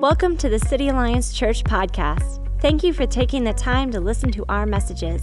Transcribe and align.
Welcome 0.00 0.38
to 0.38 0.48
the 0.48 0.58
City 0.58 0.88
Alliance 0.88 1.30
Church 1.30 1.62
podcast. 1.62 2.40
Thank 2.62 2.82
you 2.82 2.94
for 2.94 3.06
taking 3.06 3.44
the 3.44 3.52
time 3.52 3.90
to 3.90 4.00
listen 4.00 4.32
to 4.32 4.46
our 4.48 4.64
messages. 4.64 5.22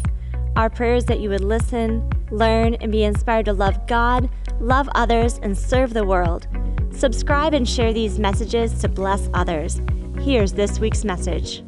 Our 0.55 0.69
prayer 0.69 0.93
is 0.93 1.05
that 1.05 1.19
you 1.19 1.29
would 1.29 1.43
listen, 1.43 2.07
learn, 2.29 2.75
and 2.75 2.91
be 2.91 3.03
inspired 3.03 3.45
to 3.45 3.53
love 3.53 3.87
God, 3.87 4.29
love 4.59 4.87
others, 4.93 5.39
and 5.41 5.57
serve 5.57 5.95
the 5.95 6.05
world. 6.05 6.45
Subscribe 6.91 7.55
and 7.55 7.67
share 7.67 7.91
these 7.91 8.19
messages 8.19 8.79
to 8.81 8.87
bless 8.87 9.31
others. 9.33 9.81
Here's 10.19 10.53
this 10.53 10.79
week's 10.79 11.03
message. 11.03 11.63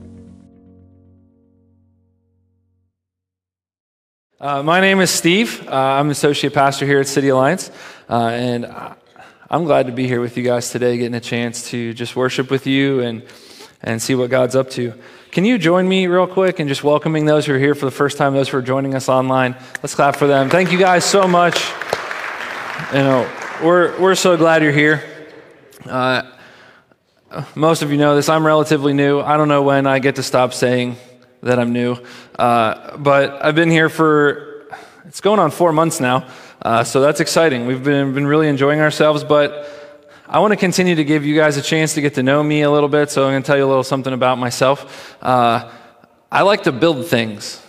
Uh, 4.40 4.62
my 4.62 4.80
name 4.80 5.00
is 5.00 5.10
Steve. 5.10 5.68
Uh, 5.68 5.74
I'm 5.74 6.12
associate 6.12 6.54
pastor 6.54 6.86
here 6.86 7.00
at 7.00 7.08
City 7.08 7.30
Alliance, 7.30 7.72
uh, 8.08 8.28
and 8.28 8.66
I'm 9.52 9.64
glad 9.64 9.88
to 9.88 9.92
be 9.92 10.06
here 10.06 10.22
with 10.22 10.38
you 10.38 10.44
guys 10.44 10.70
today, 10.70 10.96
getting 10.98 11.16
a 11.16 11.20
chance 11.20 11.72
to 11.72 11.92
just 11.96 12.16
worship 12.16 12.52
with 12.52 12.68
you 12.68 13.00
and 13.00 13.24
and 13.82 14.00
see 14.00 14.14
what 14.14 14.30
God's 14.30 14.56
up 14.56 14.70
to. 14.72 14.94
Can 15.32 15.44
you 15.44 15.58
join 15.58 15.90
me 15.90 16.06
real 16.06 16.28
quick 16.28 16.60
and 16.60 16.70
just 16.70 16.84
welcoming 16.84 17.26
those 17.26 17.48
who 17.48 17.56
are 17.56 17.58
here 17.58 17.74
for 17.74 17.86
the 17.86 17.92
first 17.92 18.16
time, 18.16 18.36
those 18.36 18.50
who 18.50 18.58
are 18.58 18.62
joining 18.62 18.94
us 18.94 19.10
online? 19.10 19.56
Let's 19.82 19.96
clap 19.96 20.18
for 20.18 20.28
them. 20.28 20.52
Thank 20.52 20.72
you 20.72 20.78
guys 20.78 21.04
so 21.04 21.28
much. 21.28 21.60
You 22.94 23.00
know, 23.00 23.32
we're 23.64 24.00
we're 24.00 24.14
so 24.14 24.38
glad 24.38 24.62
you're 24.62 24.72
here. 24.72 25.04
Uh, 25.84 26.30
most 27.56 27.82
of 27.82 27.92
you 27.92 27.98
know 27.98 28.16
this. 28.16 28.30
I'm 28.30 28.46
relatively 28.46 28.94
new. 28.94 29.20
I 29.20 29.36
don't 29.36 29.48
know 29.48 29.64
when 29.64 29.88
I 29.88 29.98
get 29.98 30.18
to 30.18 30.24
stop 30.24 30.54
saying 30.54 30.96
that 31.42 31.58
I'm 31.58 31.74
new. 31.74 31.98
Uh, 32.38 32.98
but 32.98 33.44
I've 33.44 33.56
been 33.56 33.72
here 33.72 33.90
for, 33.90 34.68
it's 35.06 35.22
going 35.22 35.40
on 35.40 35.50
four 35.50 35.74
months 35.74 36.00
now. 36.00 36.28
Uh, 36.62 36.84
so 36.84 37.02
that's 37.02 37.20
exciting. 37.20 37.66
We've 37.66 37.84
been, 37.84 38.14
been 38.14 38.28
really 38.28 38.48
enjoying 38.48 38.82
ourselves, 38.82 39.24
but 39.24 39.70
I 40.28 40.40
want 40.40 40.52
to 40.52 40.58
continue 40.58 40.96
to 40.96 41.04
give 41.04 41.26
you 41.26 41.36
guys 41.36 41.58
a 41.58 41.62
chance 41.62 41.94
to 41.94 42.02
get 42.02 42.16
to 42.16 42.24
know 42.24 42.44
me 42.44 42.62
a 42.62 42.72
little 42.72 42.90
bit. 42.90 43.10
So 43.10 43.26
I'm 43.26 43.32
going 43.32 43.44
to 43.44 43.48
tell 43.48 43.58
you 43.58 43.66
a 43.66 43.68
little 43.68 43.84
something 43.84 44.14
about 44.14 44.38
myself. 44.38 45.18
Uh, 45.22 45.72
I 46.32 46.42
like 46.42 46.64
to 46.64 46.72
build 46.72 47.08
things. 47.08 47.66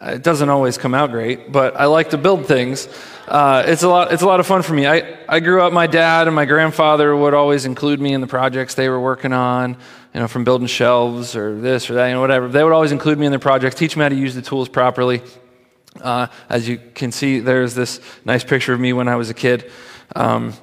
It 0.00 0.22
doesn't 0.22 0.48
always 0.48 0.76
come 0.76 0.94
out 0.94 1.10
great, 1.10 1.50
but 1.50 1.76
I 1.76 1.86
like 1.86 2.10
to 2.10 2.18
build 2.18 2.46
things. 2.46 2.88
Uh, 3.26 3.64
it's 3.66 3.82
a 3.82 3.88
lot. 3.88 4.12
It's 4.12 4.22
a 4.22 4.26
lot 4.26 4.38
of 4.38 4.46
fun 4.46 4.62
for 4.62 4.74
me. 4.74 4.86
I, 4.86 5.18
I 5.28 5.40
grew 5.40 5.62
up. 5.62 5.72
My 5.72 5.86
dad 5.86 6.26
and 6.26 6.36
my 6.36 6.44
grandfather 6.44 7.16
would 7.16 7.32
always 7.32 7.64
include 7.64 8.00
me 8.00 8.12
in 8.12 8.20
the 8.20 8.26
projects 8.26 8.74
they 8.74 8.88
were 8.88 9.00
working 9.00 9.32
on 9.32 9.78
you 10.14 10.20
know, 10.20 10.28
from 10.28 10.44
building 10.44 10.68
shelves 10.68 11.34
or 11.34 11.60
this 11.60 11.90
or 11.90 11.94
that, 11.94 12.06
you 12.06 12.14
know, 12.14 12.20
whatever. 12.20 12.48
They 12.48 12.62
would 12.62 12.72
always 12.72 12.92
include 12.92 13.18
me 13.18 13.26
in 13.26 13.32
their 13.32 13.40
projects, 13.40 13.74
teach 13.74 13.96
me 13.96 14.04
how 14.04 14.08
to 14.08 14.14
use 14.14 14.34
the 14.34 14.42
tools 14.42 14.68
properly. 14.68 15.22
Uh, 16.00 16.26
as 16.48 16.68
you 16.68 16.80
can 16.94 17.12
see, 17.12 17.40
there's 17.40 17.74
this 17.74 18.00
nice 18.24 18.44
picture 18.44 18.72
of 18.72 18.80
me 18.80 18.92
when 18.92 19.08
I 19.08 19.16
was 19.16 19.30
a 19.30 19.34
kid. 19.34 19.70
Um, 20.16 20.54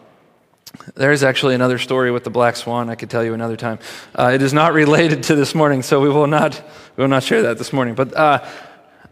there's 0.95 1.23
actually 1.23 1.55
another 1.55 1.77
story 1.77 2.11
with 2.11 2.23
the 2.23 2.29
black 2.29 2.55
swan 2.55 2.89
I 2.89 2.95
could 2.95 3.09
tell 3.09 3.23
you 3.23 3.33
another 3.33 3.57
time. 3.57 3.79
Uh, 4.17 4.31
it 4.33 4.41
is 4.41 4.53
not 4.53 4.73
related 4.73 5.23
to 5.23 5.35
this 5.35 5.53
morning, 5.53 5.83
so 5.83 6.01
we 6.01 6.09
will 6.09 6.27
not, 6.27 6.61
we 6.95 7.01
will 7.01 7.09
not 7.09 7.23
share 7.23 7.43
that 7.43 7.57
this 7.57 7.73
morning. 7.73 7.95
But 7.95 8.15
uh, 8.15 8.47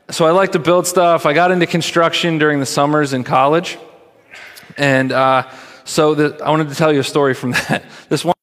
so 0.10 0.26
I 0.26 0.32
like 0.32 0.54
to 0.54 0.60
build 0.60 0.88
stuff. 0.88 1.26
I 1.26 1.34
got 1.34 1.52
into 1.52 1.68
construction 1.68 2.38
during 2.38 2.60
the 2.60 2.66
summers 2.66 3.14
in 3.14 3.24
college. 3.24 3.78
And 4.78 5.12
uh, 5.12 5.50
so 5.84 6.16
the, 6.16 6.44
I 6.44 6.50
wanted 6.50 6.70
to 6.70 6.76
tell 6.76 6.92
you 6.92 7.02
a 7.02 7.04
story 7.04 7.34
from 7.34 7.52
that. 7.70 7.84
This 8.10 8.26
one 8.26 8.34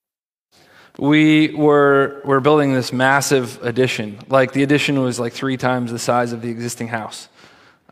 we 0.98 1.48
were, 1.48 2.22
were 2.24 2.40
building 2.40 2.72
this 2.72 2.92
massive 2.92 3.62
addition. 3.62 4.18
Like 4.28 4.52
the 4.52 4.62
addition 4.62 5.02
was 5.02 5.20
like 5.20 5.32
three 5.32 5.56
times 5.56 5.92
the 5.92 5.98
size 5.98 6.32
of 6.32 6.40
the 6.40 6.48
existing 6.48 6.88
house. 6.88 7.28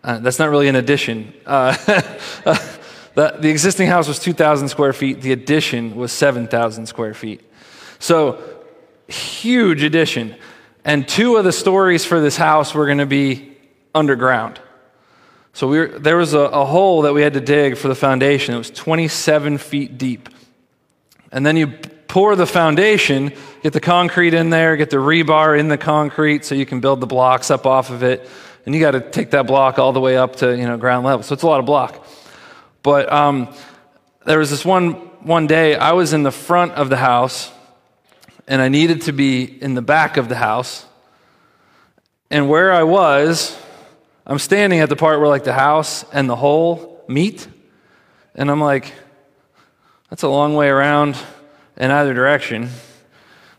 Uh, 0.04 0.18
that's 0.18 0.38
not 0.38 0.50
really 0.50 0.68
an 0.68 0.76
addition. 0.76 1.32
Uh, 1.46 1.72
the, 3.14 3.36
the 3.40 3.48
existing 3.48 3.88
house 3.88 4.06
was 4.06 4.18
2,000 4.18 4.68
square 4.68 4.92
feet. 4.92 5.22
The 5.22 5.32
addition 5.32 5.96
was 5.96 6.12
7,000 6.12 6.84
square 6.86 7.14
feet. 7.14 7.40
So, 7.98 8.42
huge 9.08 9.82
addition. 9.82 10.36
And 10.84 11.08
two 11.08 11.36
of 11.36 11.44
the 11.44 11.52
stories 11.52 12.04
for 12.04 12.20
this 12.20 12.36
house 12.36 12.74
were 12.74 12.84
going 12.84 12.98
to 12.98 13.06
be 13.06 13.56
underground. 13.94 14.60
So 15.54 15.68
we 15.68 15.78
were, 15.78 15.86
there 15.86 16.18
was 16.18 16.34
a, 16.34 16.40
a 16.40 16.66
hole 16.66 17.02
that 17.02 17.14
we 17.14 17.22
had 17.22 17.32
to 17.34 17.40
dig 17.40 17.78
for 17.78 17.88
the 17.88 17.94
foundation. 17.94 18.54
It 18.54 18.58
was 18.58 18.70
27 18.70 19.56
feet 19.56 19.96
deep. 19.96 20.28
And 21.32 21.46
then 21.46 21.56
you 21.56 21.68
pour 22.08 22.36
the 22.36 22.46
foundation, 22.46 23.32
get 23.62 23.72
the 23.72 23.80
concrete 23.80 24.34
in 24.34 24.50
there, 24.50 24.76
get 24.76 24.90
the 24.90 24.98
rebar 24.98 25.58
in 25.58 25.68
the 25.68 25.78
concrete 25.78 26.44
so 26.44 26.54
you 26.54 26.66
can 26.66 26.80
build 26.80 27.00
the 27.00 27.06
blocks 27.06 27.50
up 27.50 27.66
off 27.66 27.90
of 27.90 28.02
it. 28.02 28.28
And 28.66 28.74
you 28.74 28.80
got 28.80 28.92
to 28.92 29.00
take 29.00 29.30
that 29.32 29.46
block 29.46 29.78
all 29.78 29.92
the 29.92 30.00
way 30.00 30.16
up 30.16 30.36
to 30.36 30.56
you 30.56 30.66
know 30.66 30.76
ground 30.76 31.04
level. 31.04 31.22
So 31.22 31.34
it's 31.34 31.42
a 31.42 31.46
lot 31.46 31.60
of 31.60 31.66
block. 31.66 32.06
But 32.82 33.12
um, 33.12 33.52
there 34.24 34.38
was 34.38 34.50
this 34.50 34.64
one 34.64 34.92
one 35.24 35.46
day 35.46 35.74
I 35.74 35.92
was 35.92 36.12
in 36.12 36.22
the 36.22 36.30
front 36.30 36.72
of 36.72 36.88
the 36.88 36.96
house, 36.96 37.50
and 38.46 38.60
I 38.60 38.68
needed 38.68 39.02
to 39.02 39.12
be 39.12 39.44
in 39.44 39.74
the 39.74 39.82
back 39.82 40.16
of 40.16 40.28
the 40.28 40.36
house. 40.36 40.86
And 42.30 42.48
where 42.48 42.72
I 42.72 42.82
was, 42.82 43.56
I'm 44.26 44.38
standing 44.38 44.80
at 44.80 44.88
the 44.88 44.96
part 44.96 45.20
where 45.20 45.28
like 45.28 45.44
the 45.44 45.52
house 45.52 46.04
and 46.12 46.28
the 46.28 46.36
hole 46.36 47.04
meet, 47.06 47.46
and 48.34 48.50
I'm 48.50 48.60
like, 48.60 48.92
that's 50.10 50.22
a 50.22 50.28
long 50.28 50.54
way 50.54 50.68
around 50.68 51.16
in 51.76 51.90
either 51.90 52.14
direction. 52.14 52.70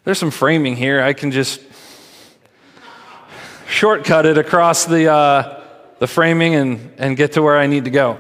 There's 0.04 0.20
some 0.20 0.32
framing 0.32 0.76
here. 0.76 1.02
I 1.02 1.14
can 1.14 1.32
just 1.32 1.62
shortcut 3.68 4.26
it 4.26 4.38
across 4.38 4.86
the, 4.86 5.12
uh, 5.12 5.64
the 6.00 6.08
framing 6.08 6.56
and, 6.56 6.94
and 6.98 7.18
get 7.18 7.34
to 7.34 7.42
where 7.42 7.58
I 7.58 7.68
need 7.68 7.86
to 7.86 7.92
go. 7.92 8.20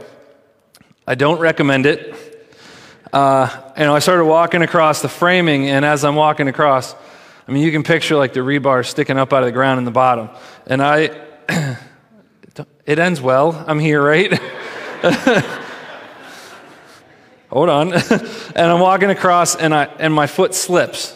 I 1.07 1.15
don't 1.15 1.39
recommend 1.39 1.85
it. 1.85 2.15
Uh, 3.13 3.71
you 3.77 3.83
know, 3.83 3.95
I 3.95 3.99
started 3.99 4.25
walking 4.25 4.61
across 4.61 5.01
the 5.01 5.09
framing, 5.09 5.69
and 5.69 5.85
as 5.85 6.03
I'm 6.03 6.15
walking 6.15 6.47
across, 6.47 6.95
I 7.47 7.51
mean, 7.51 7.63
you 7.63 7.71
can 7.71 7.83
picture 7.83 8.15
like 8.15 8.33
the 8.33 8.39
rebar 8.39 8.85
sticking 8.85 9.17
up 9.17 9.31
out 9.31 9.43
of 9.43 9.45
the 9.45 9.51
ground 9.51 9.77
in 9.77 9.85
the 9.85 9.91
bottom. 9.91 10.29
And 10.65 10.81
I, 10.81 11.11
it 12.85 12.99
ends 12.99 13.21
well. 13.21 13.63
I'm 13.67 13.79
here, 13.79 14.03
right? 14.03 14.33
hold 17.49 17.69
on. 17.69 17.93
and 17.93 18.57
I'm 18.57 18.79
walking 18.79 19.11
across 19.11 19.55
and, 19.55 19.73
I, 19.73 19.85
and 19.85 20.13
my 20.13 20.27
foot 20.27 20.55
slips. 20.55 21.15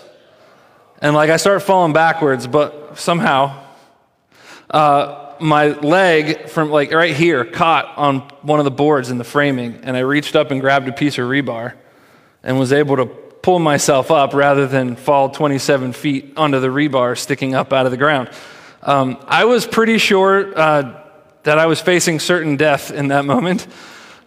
And 1.02 1.16
like 1.16 1.30
I 1.30 1.38
start 1.38 1.64
falling 1.64 1.94
backwards, 1.94 2.46
but 2.46 3.00
somehow 3.00 3.69
uh, 4.70 5.36
my 5.40 5.68
leg 5.68 6.50
from 6.50 6.70
like 6.70 6.92
right 6.92 7.16
here 7.16 7.46
caught 7.46 7.98
on 7.98 8.20
one 8.42 8.60
of 8.60 8.66
the 8.66 8.72
boards 8.72 9.10
in 9.10 9.18
the 9.18 9.24
framing. 9.24 9.80
And 9.84 9.96
I 9.96 10.02
reached 10.02 10.36
up 10.36 10.52
and 10.52 10.62
grabbed 10.62 10.88
a 10.88 10.92
piece 10.92 11.18
of 11.18 11.28
rebar 11.28 11.74
and 12.44 12.60
was 12.60 12.74
able 12.74 12.98
to 12.98 13.06
pull 13.06 13.60
myself 13.60 14.12
up 14.12 14.34
rather 14.34 14.68
than 14.68 14.96
fall 14.96 15.30
27 15.30 15.94
feet 15.94 16.34
onto 16.38 16.60
the 16.60 16.68
rebar 16.68 17.18
sticking 17.18 17.56
up 17.56 17.72
out 17.74 17.86
of 17.86 17.92
the 17.92 17.98
ground. 17.98 18.30
Um, 18.82 19.18
I 19.28 19.46
was 19.46 19.66
pretty 19.66 19.98
sure 19.98 20.58
uh, 20.58 21.04
that 21.44 21.58
I 21.58 21.66
was 21.66 21.82
facing 21.82 22.20
certain 22.20 22.58
death 22.58 22.92
in 22.92 23.10
that 23.10 23.26
moment. 23.34 23.68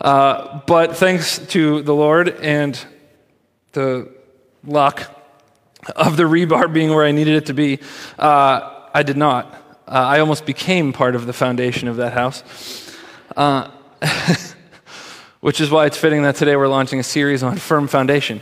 Uh, 0.01 0.61
but 0.67 0.97
thanks 0.97 1.39
to 1.39 1.83
the 1.83 1.95
Lord 1.95 2.29
and 2.29 2.79
the 3.73 4.11
luck 4.65 5.09
of 5.95 6.17
the 6.17 6.25
rebar 6.25 6.73
being 6.73 6.91
where 6.91 7.05
I 7.05 7.13
needed 7.13 7.35
it 7.35 7.47
to 7.47 7.55
be, 7.55 7.79
uh, 8.19 8.89
I 8.93 9.03
did 9.03 9.17
not. 9.17 9.62
Uh, 9.87 9.91
I 9.91 10.21
almost 10.21 10.47
became 10.47 10.93
part 10.93 11.15
of 11.15 11.27
the 11.27 11.33
foundation 11.33 11.89
of 11.89 11.97
that 11.97 12.13
house. 12.13 12.45
Uh, 13.37 13.71
which 15.41 15.61
is 15.61 15.71
why 15.71 15.87
it's 15.87 15.97
fitting 15.97 16.23
that 16.23 16.37
today 16.37 16.55
we're 16.55 16.69
launching 16.69 17.01
a 17.01 17.03
series 17.03 17.43
on 17.43 17.57
firm 17.57 17.89
foundation. 17.89 18.41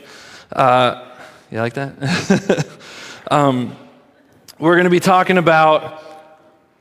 Uh, 0.53 1.11
you 1.51 1.59
like 1.59 1.73
that? 1.73 2.67
um, 3.31 3.75
we're 4.59 4.75
going 4.75 4.85
to 4.85 4.91
be 4.91 5.01
talking 5.01 5.39
about 5.39 6.03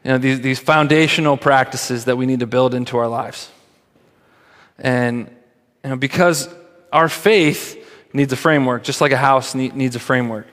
you 0.04 0.12
know, 0.12 0.18
these, 0.18 0.42
these 0.42 0.60
foundational 0.60 1.38
practices 1.38 2.06
that 2.06 2.18
we 2.18 2.26
need 2.26 2.42
to 2.42 2.48
build 2.48 2.74
into 2.74 2.98
our 2.98 3.08
lives. 3.08 3.50
And 4.78 5.30
you 5.86 5.92
know, 5.92 5.96
because 5.96 6.50
our 6.92 7.08
faith 7.08 7.78
needs 8.12 8.34
a 8.34 8.38
framework, 8.38 8.84
just 8.84 9.00
like 9.00 9.14
a 9.14 9.18
house 9.18 9.56
needs 9.56 9.96
a 9.96 10.00
framework. 10.00 10.48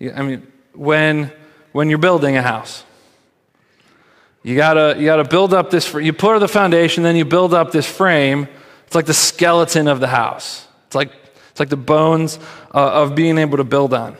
I 0.00 0.22
mean, 0.22 0.50
when, 0.74 1.30
when 1.72 1.90
you're 1.90 1.98
building 1.98 2.36
a 2.36 2.42
house, 2.42 2.84
you 4.42 4.56
gotta, 4.56 4.96
you 4.98 5.04
gotta 5.04 5.24
build 5.24 5.52
up 5.52 5.70
this, 5.70 5.92
you 5.94 6.12
put 6.12 6.38
the 6.38 6.48
foundation, 6.48 7.02
then 7.02 7.16
you 7.16 7.24
build 7.24 7.52
up 7.52 7.72
this 7.72 7.86
frame. 7.86 8.48
It's 8.86 8.94
like 8.94 9.06
the 9.06 9.14
skeleton 9.14 9.86
of 9.86 10.00
the 10.00 10.08
house. 10.08 10.66
It's 10.86 10.94
like, 10.94 11.12
it's 11.50 11.60
like 11.60 11.68
the 11.68 11.76
bones 11.76 12.38
uh, 12.74 13.02
of 13.02 13.14
being 13.14 13.38
able 13.38 13.58
to 13.58 13.64
build 13.64 13.94
on. 13.94 14.16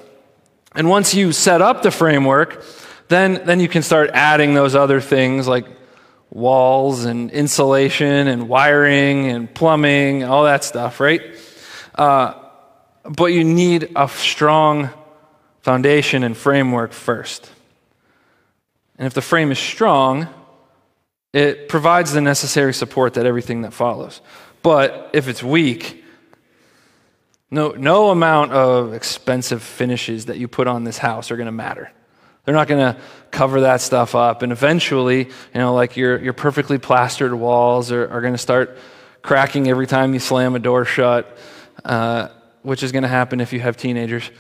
And 0.74 0.88
once 0.88 1.14
you 1.14 1.32
set 1.32 1.62
up 1.62 1.82
the 1.82 1.90
framework, 1.90 2.64
then, 3.08 3.42
then 3.44 3.58
you 3.58 3.68
can 3.68 3.82
start 3.82 4.10
adding 4.12 4.54
those 4.54 4.74
other 4.74 5.00
things 5.00 5.48
like 5.48 5.66
walls 6.30 7.04
and 7.04 7.30
insulation 7.30 8.28
and 8.28 8.48
wiring 8.48 9.26
and 9.26 9.52
plumbing, 9.52 10.22
all 10.22 10.44
that 10.44 10.62
stuff, 10.62 11.00
right? 11.00 11.22
Uh, 11.94 12.34
but 13.04 13.26
you 13.26 13.42
need 13.42 13.90
a 13.96 14.08
strong 14.08 14.90
foundation 15.62 16.22
and 16.22 16.36
framework 16.36 16.92
first. 16.92 17.50
And 19.00 19.06
if 19.06 19.14
the 19.14 19.22
frame 19.22 19.50
is 19.50 19.58
strong, 19.58 20.28
it 21.32 21.68
provides 21.68 22.12
the 22.12 22.20
necessary 22.20 22.74
support 22.74 23.14
that 23.14 23.26
everything 23.26 23.62
that 23.62 23.72
follows. 23.72 24.20
But 24.62 25.10
if 25.12 25.26
it's 25.26 25.42
weak, 25.42 25.96
No, 27.52 27.70
no 27.70 28.10
amount 28.10 28.52
of 28.52 28.94
expensive 28.94 29.60
finishes 29.62 30.26
that 30.26 30.38
you 30.38 30.46
put 30.46 30.68
on 30.68 30.84
this 30.84 30.98
house 30.98 31.32
are 31.32 31.36
going 31.36 31.46
to 31.46 31.52
matter. 31.66 31.90
They're 32.44 32.54
not 32.54 32.68
going 32.68 32.94
to 32.94 33.00
cover 33.32 33.62
that 33.62 33.80
stuff 33.80 34.14
up. 34.14 34.42
And 34.42 34.52
eventually, 34.52 35.26
you 35.26 35.60
know, 35.60 35.74
like 35.74 35.96
your, 35.96 36.20
your 36.22 36.32
perfectly 36.32 36.78
plastered 36.78 37.34
walls 37.34 37.90
are, 37.90 38.08
are 38.08 38.20
going 38.20 38.34
to 38.34 38.38
start 38.38 38.78
cracking 39.22 39.68
every 39.68 39.86
time 39.86 40.14
you 40.14 40.20
slam 40.20 40.54
a 40.54 40.58
door 40.58 40.84
shut, 40.84 41.36
uh, 41.84 42.28
which 42.62 42.82
is 42.82 42.92
going 42.92 43.02
to 43.02 43.08
happen 43.08 43.40
if 43.40 43.52
you 43.52 43.60
have 43.60 43.76
teenagers. 43.76 44.30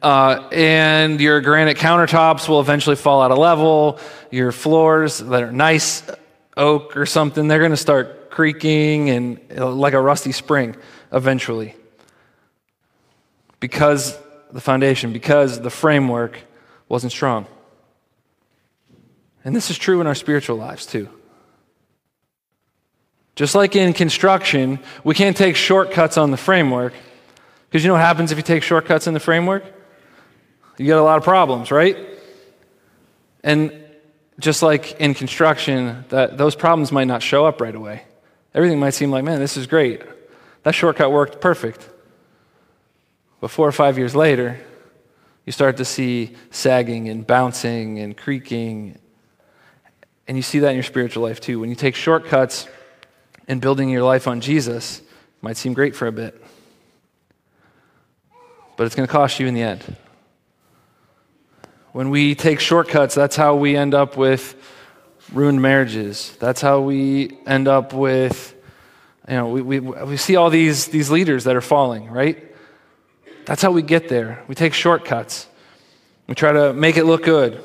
Uh, 0.00 0.48
and 0.52 1.20
your 1.20 1.40
granite 1.40 1.76
countertops 1.76 2.48
will 2.48 2.60
eventually 2.60 2.96
fall 2.96 3.20
out 3.22 3.30
of 3.30 3.38
level. 3.38 3.98
Your 4.30 4.52
floors 4.52 5.18
that 5.18 5.42
are 5.42 5.52
nice 5.52 6.02
oak 6.56 6.96
or 6.96 7.06
something, 7.06 7.48
they're 7.48 7.58
going 7.58 7.72
to 7.72 7.76
start 7.76 8.30
creaking 8.30 9.10
and 9.10 9.40
uh, 9.56 9.70
like 9.70 9.94
a 9.94 10.00
rusty 10.00 10.32
spring 10.32 10.76
eventually. 11.12 11.74
Because 13.60 14.16
the 14.52 14.60
foundation, 14.60 15.12
because 15.12 15.60
the 15.60 15.70
framework 15.70 16.38
wasn't 16.88 17.12
strong. 17.12 17.46
And 19.44 19.56
this 19.56 19.70
is 19.70 19.78
true 19.78 20.00
in 20.00 20.06
our 20.06 20.14
spiritual 20.14 20.56
lives 20.56 20.86
too. 20.86 21.08
Just 23.34 23.54
like 23.54 23.74
in 23.76 23.92
construction, 23.94 24.78
we 25.04 25.14
can't 25.14 25.36
take 25.36 25.56
shortcuts 25.56 26.18
on 26.18 26.30
the 26.30 26.36
framework. 26.36 26.92
Because 27.72 27.84
you 27.84 27.88
know 27.88 27.94
what 27.94 28.02
happens 28.02 28.30
if 28.32 28.36
you 28.36 28.42
take 28.42 28.62
shortcuts 28.62 29.06
in 29.06 29.14
the 29.14 29.20
framework? 29.20 29.64
You 30.76 30.84
get 30.84 30.98
a 30.98 31.02
lot 31.02 31.16
of 31.16 31.24
problems, 31.24 31.70
right? 31.70 31.96
And 33.42 33.72
just 34.38 34.62
like 34.62 35.00
in 35.00 35.14
construction, 35.14 36.04
that 36.10 36.36
those 36.36 36.54
problems 36.54 36.92
might 36.92 37.06
not 37.06 37.22
show 37.22 37.46
up 37.46 37.62
right 37.62 37.74
away. 37.74 38.02
Everything 38.52 38.78
might 38.78 38.90
seem 38.90 39.10
like, 39.10 39.24
man, 39.24 39.40
this 39.40 39.56
is 39.56 39.66
great. 39.66 40.02
That 40.64 40.74
shortcut 40.74 41.12
worked 41.12 41.40
perfect. 41.40 41.88
But 43.40 43.50
four 43.50 43.68
or 43.68 43.72
five 43.72 43.96
years 43.96 44.14
later, 44.14 44.60
you 45.46 45.52
start 45.52 45.78
to 45.78 45.86
see 45.86 46.36
sagging 46.50 47.08
and 47.08 47.26
bouncing 47.26 48.00
and 48.00 48.14
creaking. 48.14 48.98
And 50.28 50.36
you 50.36 50.42
see 50.42 50.58
that 50.58 50.68
in 50.68 50.74
your 50.74 50.82
spiritual 50.82 51.22
life 51.22 51.40
too. 51.40 51.58
When 51.58 51.70
you 51.70 51.76
take 51.76 51.94
shortcuts 51.94 52.68
in 53.48 53.60
building 53.60 53.88
your 53.88 54.02
life 54.02 54.28
on 54.28 54.42
Jesus, 54.42 54.98
it 54.98 55.06
might 55.40 55.56
seem 55.56 55.72
great 55.72 55.96
for 55.96 56.06
a 56.06 56.12
bit. 56.12 56.41
But 58.76 58.86
it's 58.86 58.94
going 58.94 59.06
to 59.06 59.12
cost 59.12 59.38
you 59.38 59.46
in 59.46 59.54
the 59.54 59.62
end. 59.62 59.96
When 61.92 62.08
we 62.08 62.34
take 62.34 62.58
shortcuts, 62.58 63.14
that's 63.14 63.36
how 63.36 63.56
we 63.56 63.76
end 63.76 63.92
up 63.94 64.16
with 64.16 64.56
ruined 65.32 65.60
marriages. 65.60 66.34
That's 66.40 66.60
how 66.60 66.80
we 66.80 67.36
end 67.46 67.68
up 67.68 67.92
with, 67.92 68.54
you 69.28 69.34
know, 69.34 69.48
we, 69.48 69.62
we, 69.62 69.80
we 69.80 70.16
see 70.16 70.36
all 70.36 70.50
these, 70.50 70.86
these 70.88 71.10
leaders 71.10 71.44
that 71.44 71.54
are 71.54 71.60
falling, 71.60 72.10
right? 72.10 72.42
That's 73.44 73.60
how 73.60 73.72
we 73.72 73.82
get 73.82 74.08
there. 74.08 74.42
We 74.48 74.54
take 74.54 74.72
shortcuts. 74.72 75.46
We 76.26 76.34
try 76.34 76.52
to 76.52 76.72
make 76.72 76.96
it 76.96 77.04
look 77.04 77.24
good. 77.24 77.62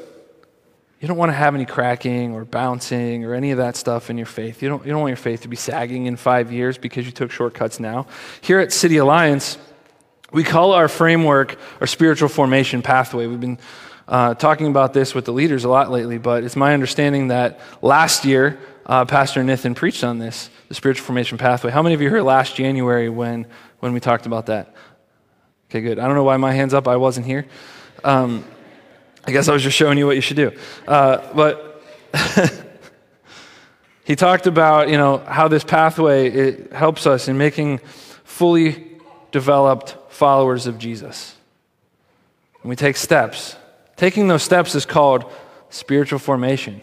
You 0.99 1.07
don't 1.07 1.17
want 1.17 1.29
to 1.29 1.35
have 1.35 1.53
any 1.53 1.65
cracking 1.65 2.33
or 2.33 2.43
bouncing 2.43 3.23
or 3.23 3.35
any 3.35 3.51
of 3.51 3.59
that 3.59 3.75
stuff 3.75 4.09
in 4.09 4.17
your 4.17 4.25
faith. 4.25 4.63
You 4.63 4.69
don't, 4.69 4.83
you 4.83 4.91
don't 4.91 5.01
want 5.01 5.11
your 5.11 5.17
faith 5.17 5.41
to 5.43 5.47
be 5.47 5.55
sagging 5.55 6.07
in 6.07 6.15
five 6.15 6.51
years 6.51 6.77
because 6.77 7.05
you 7.05 7.11
took 7.11 7.29
shortcuts 7.29 7.79
now. 7.79 8.07
Here 8.41 8.59
at 8.59 8.73
City 8.73 8.97
Alliance, 8.97 9.59
we 10.31 10.43
call 10.43 10.73
our 10.73 10.87
framework 10.87 11.57
our 11.79 11.87
spiritual 11.87 12.29
formation 12.29 12.81
pathway. 12.81 13.27
We've 13.27 13.39
been 13.39 13.59
uh, 14.07 14.33
talking 14.33 14.67
about 14.67 14.93
this 14.93 15.15
with 15.15 15.25
the 15.25 15.31
leaders 15.31 15.63
a 15.63 15.69
lot 15.69 15.89
lately, 15.89 16.17
but 16.17 16.43
it's 16.43 16.55
my 16.55 16.73
understanding 16.73 17.29
that 17.29 17.59
last 17.81 18.25
year, 18.25 18.59
uh, 18.85 19.05
Pastor 19.05 19.43
Nathan 19.43 19.75
preached 19.75 20.03
on 20.03 20.17
this, 20.17 20.49
the 20.67 20.73
spiritual 20.73 21.05
formation 21.05 21.37
pathway. 21.37 21.71
How 21.71 21.81
many 21.81 21.95
of 21.95 22.01
you 22.01 22.09
heard 22.09 22.23
last 22.23 22.55
January 22.55 23.09
when, 23.09 23.47
when 23.79 23.93
we 23.93 23.99
talked 23.99 24.25
about 24.25 24.47
that? 24.47 24.73
Okay, 25.69 25.81
good. 25.81 25.99
I 25.99 26.05
don't 26.07 26.15
know 26.15 26.23
why 26.23 26.37
my 26.37 26.53
hand's 26.53 26.73
up. 26.73 26.87
I 26.87 26.95
wasn't 26.95 27.25
here. 27.25 27.45
Um, 28.03 28.45
I 29.25 29.31
guess 29.31 29.49
I 29.49 29.53
was 29.53 29.63
just 29.63 29.75
showing 29.75 29.97
you 29.97 30.05
what 30.05 30.15
you 30.15 30.21
should 30.21 30.37
do. 30.37 30.51
Uh, 30.87 31.33
but 31.33 31.83
he 34.05 34.15
talked 34.15 34.47
about, 34.47 34.87
you 34.87 34.97
know, 34.97 35.17
how 35.17 35.49
this 35.49 35.65
pathway 35.65 36.29
it 36.29 36.71
helps 36.71 37.05
us 37.05 37.27
in 37.27 37.37
making 37.37 37.79
fully 38.23 38.99
developed 39.31 39.97
followers 40.17 40.67
of 40.67 40.77
Jesus. 40.77 41.35
And 42.61 42.69
we 42.69 42.75
take 42.75 42.97
steps 42.97 43.55
Taking 43.97 44.27
those 44.27 44.43
steps 44.43 44.75
is 44.75 44.85
called 44.85 45.25
spiritual 45.69 46.19
formation. 46.19 46.81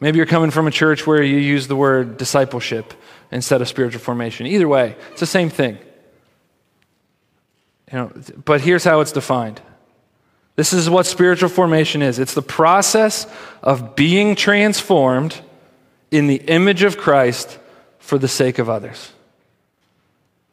Maybe 0.00 0.16
you're 0.16 0.26
coming 0.26 0.50
from 0.50 0.66
a 0.66 0.70
church 0.70 1.06
where 1.06 1.22
you 1.22 1.36
use 1.36 1.68
the 1.68 1.76
word 1.76 2.16
discipleship 2.16 2.94
instead 3.30 3.60
of 3.60 3.68
spiritual 3.68 4.00
formation. 4.00 4.46
Either 4.46 4.66
way, 4.66 4.96
it's 5.12 5.20
the 5.20 5.26
same 5.26 5.50
thing. 5.50 5.78
You 7.92 7.98
know, 7.98 8.12
but 8.44 8.62
here's 8.62 8.84
how 8.84 9.00
it's 9.00 9.12
defined. 9.12 9.60
This 10.56 10.72
is 10.72 10.90
what 10.90 11.06
spiritual 11.06 11.50
formation 11.50 12.02
is. 12.02 12.18
It's 12.18 12.34
the 12.34 12.42
process 12.42 13.26
of 13.62 13.94
being 13.94 14.34
transformed 14.34 15.40
in 16.10 16.26
the 16.26 16.36
image 16.36 16.82
of 16.82 16.96
Christ 16.96 17.58
for 17.98 18.18
the 18.18 18.28
sake 18.28 18.58
of 18.58 18.68
others. 18.68 19.12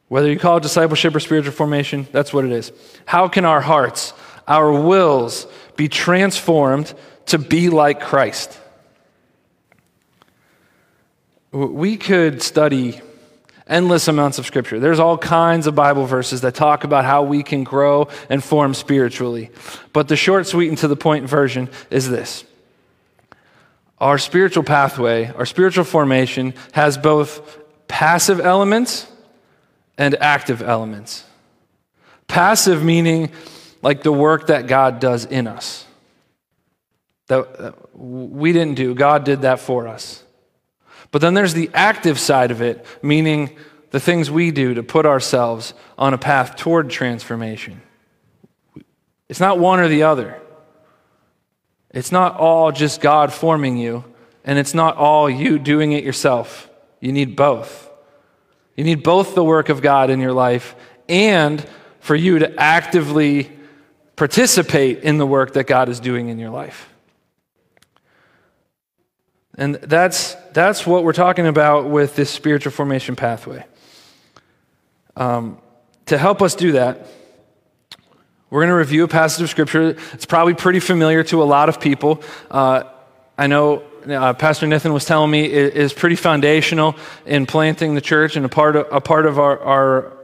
Whether 0.10 0.30
you 0.30 0.38
call 0.38 0.58
it 0.58 0.64
discipleship 0.64 1.16
or 1.16 1.20
spiritual 1.20 1.54
formation, 1.54 2.08
that's 2.12 2.34
what 2.34 2.44
it 2.44 2.52
is. 2.52 2.72
How 3.06 3.28
can 3.28 3.46
our 3.46 3.62
hearts 3.62 4.14
our 4.50 4.72
wills 4.72 5.46
be 5.78 5.88
transformed 5.88 6.92
to 7.28 7.38
be 7.38 7.70
like 7.70 8.02
Christ. 8.02 8.60
We 11.52 11.96
could 11.96 12.42
study 12.42 13.00
endless 13.68 14.08
amounts 14.08 14.40
of 14.40 14.48
scripture. 14.48 14.80
There's 14.80 15.00
all 15.00 15.18
kinds 15.18 15.68
of 15.68 15.76
Bible 15.76 16.08
verses 16.08 16.42
that 16.42 16.56
talk 16.56 16.84
about 16.84 17.06
how 17.06 17.22
we 17.24 17.44
can 17.44 17.64
grow 17.64 18.10
and 18.30 18.44
form 18.44 18.74
spiritually. 18.74 19.52
But 19.94 20.08
the 20.08 20.16
short, 20.16 20.48
sweet, 20.48 20.70
and 20.70 20.78
to 20.80 20.88
the 20.88 20.96
point 20.96 21.30
version 21.30 21.70
is 21.92 22.10
this 22.10 22.44
Our 24.00 24.18
spiritual 24.18 24.64
pathway, 24.64 25.28
our 25.28 25.46
spiritual 25.46 25.84
formation, 25.84 26.56
has 26.72 26.98
both 26.98 27.60
passive 27.88 28.40
elements 28.40 29.06
and 30.00 30.16
active 30.16 30.64
elements. 30.64 31.26
Passive 32.28 32.84
meaning 32.84 33.32
like 33.84 34.02
the 34.02 34.12
work 34.12 34.48
that 34.48 34.66
God 34.66 35.00
does 35.00 35.26
in 35.26 35.46
us. 35.46 35.86
That 37.28 37.76
we 37.94 38.54
didn't 38.54 38.76
do, 38.76 38.96
God 38.96 39.24
did 39.24 39.42
that 39.42 39.60
for 39.60 39.88
us. 39.88 40.24
But 41.12 41.22
then 41.22 41.34
there's 41.34 41.54
the 41.54 41.70
active 41.74 42.18
side 42.18 42.50
of 42.50 42.62
it, 42.62 42.86
meaning 43.04 43.56
the 43.92 44.00
things 44.00 44.32
we 44.32 44.52
do 44.52 44.76
to 44.76 44.84
put 44.84 45.06
ourselves 45.06 45.74
on 45.98 46.14
a 46.14 46.18
path 46.18 46.56
toward 46.56 46.90
transformation. 46.90 47.82
It's 49.28 49.40
not 49.40 49.60
one 49.60 49.80
or 49.80 49.88
the 49.88 50.04
other. 50.04 50.40
It's 51.92 52.12
not 52.12 52.38
all 52.38 52.72
just 52.72 53.02
God 53.02 53.34
forming 53.34 53.78
you, 53.78 54.06
and 54.46 54.58
it's 54.60 54.74
not 54.74 54.96
all 54.98 55.30
you 55.30 55.60
doing 55.60 55.92
it 55.92 56.04
yourself. 56.04 56.70
You 57.00 57.12
need 57.12 57.36
both. 57.36 57.89
You 58.80 58.86
need 58.86 59.04
both 59.04 59.36
the 59.36 59.44
work 59.44 59.68
of 59.68 59.82
God 59.82 60.10
in 60.10 60.22
your 60.22 60.32
life 60.32 60.74
and 61.10 61.62
for 62.00 62.16
you 62.16 62.40
to 62.40 62.58
actively 62.58 63.52
participate 64.16 65.00
in 65.00 65.18
the 65.18 65.28
work 65.28 65.52
that 65.56 65.68
God 65.68 65.90
is 65.90 66.00
doing 66.00 66.30
in 66.30 66.40
your 66.40 66.50
life. 66.50 66.88
And 69.58 69.76
that's, 69.76 70.36
that's 70.54 70.88
what 70.88 71.04
we're 71.04 71.12
talking 71.12 71.46
about 71.46 71.90
with 71.90 72.16
this 72.16 72.30
spiritual 72.30 72.72
formation 72.72 73.18
pathway. 73.18 73.66
Um, 75.18 75.58
to 76.06 76.18
help 76.18 76.42
us 76.42 76.56
do 76.56 76.72
that, 76.72 77.06
we're 78.50 78.62
going 78.62 78.70
to 78.70 78.76
review 78.76 79.04
a 79.04 79.10
passage 79.10 79.44
of 79.44 79.50
Scripture. 79.50 79.98
It's 80.14 80.26
probably 80.26 80.54
pretty 80.54 80.80
familiar 80.80 81.22
to 81.26 81.44
a 81.44 81.48
lot 81.58 81.68
of 81.68 81.82
people. 81.82 82.24
Uh, 82.50 82.84
I 83.38 83.48
know 83.48 83.84
uh, 84.08 84.34
Pastor 84.34 84.68
Nathan 84.68 84.94
was 84.94 85.06
telling 85.06 85.32
me 85.32 85.46
it 85.46 85.76
is 85.76 85.94
pretty 85.94 86.16
foundational 86.16 86.96
in 87.26 87.46
planting 87.46 87.96
the 87.96 88.02
church 88.02 88.36
and 88.36 88.46
a 88.46 88.50
part 88.50 88.76
of, 88.76 88.88
a 88.92 89.02
part 89.02 89.26
of 89.26 89.40
our, 89.40 89.60
our 89.60 90.18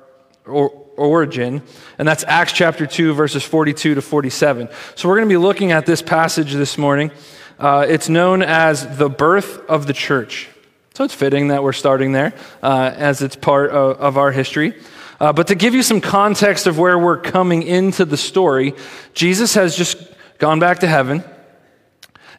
or, 0.46 0.70
origin, 0.98 1.62
and 1.98 2.08
that's 2.08 2.24
Acts 2.26 2.54
chapter 2.54 2.88
2, 2.88 3.14
verses 3.14 3.44
42 3.44 3.96
to 3.96 4.02
47. 4.02 4.70
So 4.96 5.10
we're 5.10 5.16
going 5.16 5.28
to 5.28 5.34
be 5.34 5.38
looking 5.38 5.72
at 5.72 5.86
this 5.86 6.02
passage 6.02 6.54
this 6.54 6.78
morning. 6.78 7.12
Uh, 7.60 7.86
it's 7.88 8.10
known 8.10 8.42
as 8.42 8.98
the 8.98 9.10
birth 9.10 9.60
of 9.70 9.88
the 9.88 9.94
church. 9.94 10.50
So 10.94 11.04
it's 11.04 11.14
fitting 11.14 11.50
that 11.50 11.64
we're 11.64 11.74
starting 11.74 12.14
there 12.14 12.34
uh, 12.64 12.94
as 12.96 13.22
it's 13.22 13.36
part 13.36 13.72
of, 13.72 13.98
of 13.98 14.18
our 14.18 14.32
history. 14.32 14.74
Uh, 15.20 15.34
but 15.34 15.48
to 15.48 15.56
give 15.56 15.74
you 15.74 15.84
some 15.84 16.02
context 16.02 16.68
of 16.68 16.78
where 16.78 16.98
we're 16.98 17.20
coming 17.20 17.64
into 17.64 18.06
the 18.06 18.18
story, 18.18 18.74
Jesus 19.14 19.54
has 19.56 19.76
just 19.76 19.98
gone 20.38 20.60
back 20.60 20.80
to 20.80 20.88
heaven, 20.88 21.24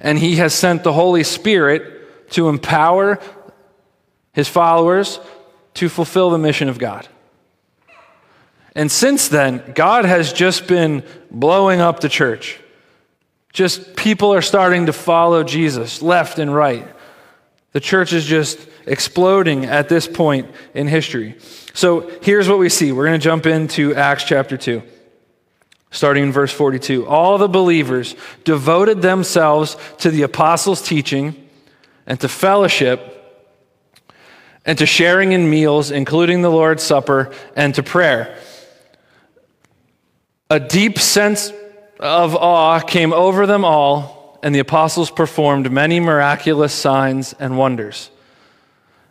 and 0.00 0.18
he 0.18 0.36
has 0.36 0.54
sent 0.54 0.84
the 0.84 0.92
Holy 0.92 1.24
Spirit 1.24 2.30
to 2.30 2.48
empower 2.48 3.20
his 4.32 4.48
followers 4.48 5.20
to 5.74 5.88
fulfill 5.88 6.30
the 6.30 6.38
mission 6.38 6.68
of 6.68 6.78
God. 6.78 7.08
And 8.74 8.92
since 8.92 9.28
then, 9.28 9.72
God 9.74 10.04
has 10.04 10.32
just 10.32 10.66
been 10.66 11.02
blowing 11.30 11.80
up 11.80 12.00
the 12.00 12.10
church. 12.10 12.60
Just 13.52 13.96
people 13.96 14.34
are 14.34 14.42
starting 14.42 14.86
to 14.86 14.92
follow 14.92 15.42
Jesus 15.42 16.02
left 16.02 16.38
and 16.38 16.54
right. 16.54 16.86
The 17.72 17.80
church 17.80 18.12
is 18.12 18.26
just 18.26 18.58
exploding 18.86 19.64
at 19.64 19.88
this 19.88 20.06
point 20.06 20.50
in 20.74 20.88
history. 20.88 21.36
So 21.72 22.10
here's 22.22 22.48
what 22.48 22.58
we 22.58 22.68
see. 22.68 22.92
We're 22.92 23.06
going 23.06 23.18
to 23.18 23.24
jump 23.24 23.46
into 23.46 23.94
Acts 23.94 24.24
chapter 24.24 24.56
2, 24.58 24.82
starting 25.96 26.24
in 26.24 26.32
verse 26.32 26.52
42. 26.52 27.06
All 27.06 27.38
the 27.38 27.48
believers 27.48 28.14
devoted 28.44 29.00
themselves 29.02 29.76
to 29.98 30.10
the 30.10 30.22
apostles' 30.22 30.82
teaching 30.82 31.34
and 32.06 32.20
to 32.20 32.28
fellowship 32.28 33.14
and 34.64 34.76
to 34.78 34.84
sharing 34.84 35.32
in 35.32 35.48
meals, 35.48 35.90
including 35.90 36.42
the 36.42 36.50
Lord's 36.50 36.82
Supper, 36.82 37.32
and 37.54 37.74
to 37.76 37.82
prayer. 37.82 38.36
A 40.50 40.60
deep 40.60 40.98
sense 40.98 41.52
of 41.98 42.34
awe 42.34 42.80
came 42.80 43.12
over 43.12 43.46
them 43.46 43.64
all, 43.64 44.38
and 44.42 44.54
the 44.54 44.58
apostles 44.58 45.10
performed 45.10 45.70
many 45.70 45.98
miraculous 46.00 46.74
signs 46.74 47.32
and 47.38 47.56
wonders. 47.56 48.10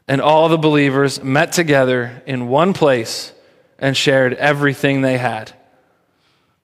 And 0.08 0.22
all 0.22 0.50
the 0.50 0.58
believers 0.58 1.24
met 1.24 1.52
together 1.52 2.22
in 2.28 2.48
one 2.48 2.74
place 2.74 3.34
and 3.80 3.98
shared 3.98 4.34
everything 4.34 5.02
they 5.02 5.18
had. 5.18 5.54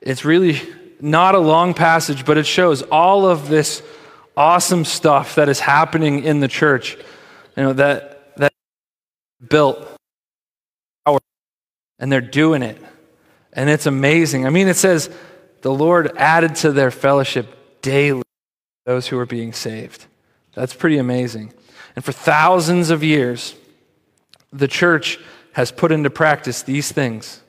It's 0.00 0.24
really 0.24 0.60
not 1.00 1.34
a 1.34 1.38
long 1.38 1.74
passage, 1.74 2.24
but 2.24 2.38
it 2.38 2.46
shows 2.46 2.82
all 2.82 3.26
of 3.26 3.48
this 3.48 3.82
awesome 4.36 4.84
stuff 4.84 5.34
that 5.34 5.48
is 5.48 5.60
happening 5.60 6.24
in 6.24 6.40
the 6.40 6.48
church. 6.48 6.96
You 7.56 7.64
know, 7.64 7.72
that 7.74 8.36
that 8.36 8.52
built 9.48 9.86
power 11.04 11.18
and 11.98 12.10
they're 12.10 12.20
doing 12.20 12.62
it. 12.62 12.80
And 13.52 13.68
it's 13.68 13.86
amazing. 13.86 14.46
I 14.46 14.50
mean, 14.50 14.68
it 14.68 14.76
says 14.76 15.10
the 15.62 15.72
Lord 15.72 16.16
added 16.16 16.54
to 16.56 16.72
their 16.72 16.90
fellowship 16.90 17.82
daily 17.82 18.22
those 18.86 19.06
who 19.06 19.18
are 19.18 19.26
being 19.26 19.52
saved. 19.52 20.06
That's 20.54 20.74
pretty 20.74 20.98
amazing. 20.98 21.52
And 21.96 22.04
for 22.04 22.12
thousands 22.12 22.90
of 22.90 23.02
years, 23.02 23.54
the 24.52 24.68
church 24.68 25.18
has 25.52 25.72
put 25.72 25.92
into 25.92 26.10
practice 26.10 26.62
these 26.62 26.92
things 26.92 27.42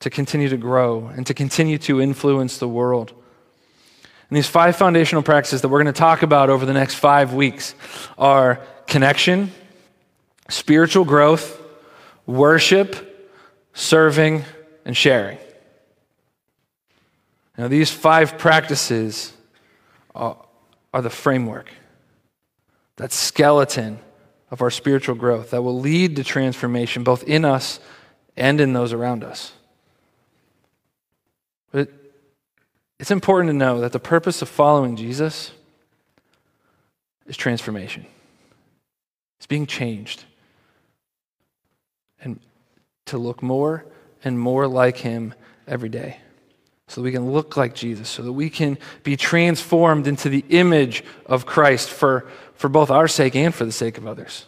to 0.00 0.10
continue 0.10 0.48
to 0.48 0.56
grow 0.56 1.06
and 1.08 1.26
to 1.26 1.34
continue 1.34 1.78
to 1.78 2.00
influence 2.00 2.58
the 2.58 2.68
world. 2.68 3.12
And 4.28 4.36
these 4.36 4.46
five 4.46 4.76
foundational 4.76 5.22
practices 5.22 5.62
that 5.62 5.68
we're 5.68 5.82
going 5.82 5.92
to 5.92 5.98
talk 5.98 6.22
about 6.22 6.50
over 6.50 6.64
the 6.64 6.72
next 6.72 6.94
five 6.94 7.34
weeks 7.34 7.74
are 8.16 8.60
connection, 8.86 9.50
spiritual 10.48 11.04
growth, 11.04 11.60
worship, 12.26 13.30
serving, 13.74 14.44
and 14.84 14.96
sharing. 14.96 15.38
Now, 17.58 17.68
these 17.68 17.90
five 17.90 18.38
practices 18.38 19.32
are, 20.14 20.36
are 20.94 21.02
the 21.02 21.10
framework, 21.10 21.70
that 22.96 23.12
skeleton 23.12 23.98
of 24.50 24.62
our 24.62 24.70
spiritual 24.70 25.14
growth 25.14 25.50
that 25.50 25.62
will 25.62 25.78
lead 25.78 26.16
to 26.16 26.24
transformation 26.24 27.04
both 27.04 27.22
in 27.24 27.44
us 27.44 27.80
and 28.36 28.60
in 28.60 28.72
those 28.72 28.92
around 28.92 29.24
us. 29.24 29.52
But 31.72 31.90
it's 32.98 33.10
important 33.10 33.50
to 33.50 33.56
know 33.56 33.80
that 33.80 33.92
the 33.92 33.98
purpose 33.98 34.42
of 34.42 34.48
following 34.48 34.96
Jesus 34.96 35.52
is 37.26 37.36
transformation. 37.36 38.06
It's 39.38 39.46
being 39.46 39.66
changed. 39.66 40.24
And 42.20 42.40
to 43.06 43.18
look 43.18 43.42
more 43.42 43.86
and 44.22 44.38
more 44.38 44.66
like 44.66 44.98
Him 44.98 45.34
every 45.66 45.88
day. 45.88 46.18
So 46.88 47.00
that 47.00 47.04
we 47.04 47.12
can 47.12 47.30
look 47.30 47.56
like 47.56 47.74
Jesus, 47.74 48.08
so 48.08 48.22
that 48.22 48.32
we 48.32 48.50
can 48.50 48.76
be 49.04 49.16
transformed 49.16 50.08
into 50.08 50.28
the 50.28 50.44
image 50.48 51.04
of 51.24 51.46
Christ 51.46 51.88
for, 51.88 52.26
for 52.54 52.68
both 52.68 52.90
our 52.90 53.06
sake 53.06 53.36
and 53.36 53.54
for 53.54 53.64
the 53.64 53.72
sake 53.72 53.96
of 53.96 54.06
others. 54.06 54.46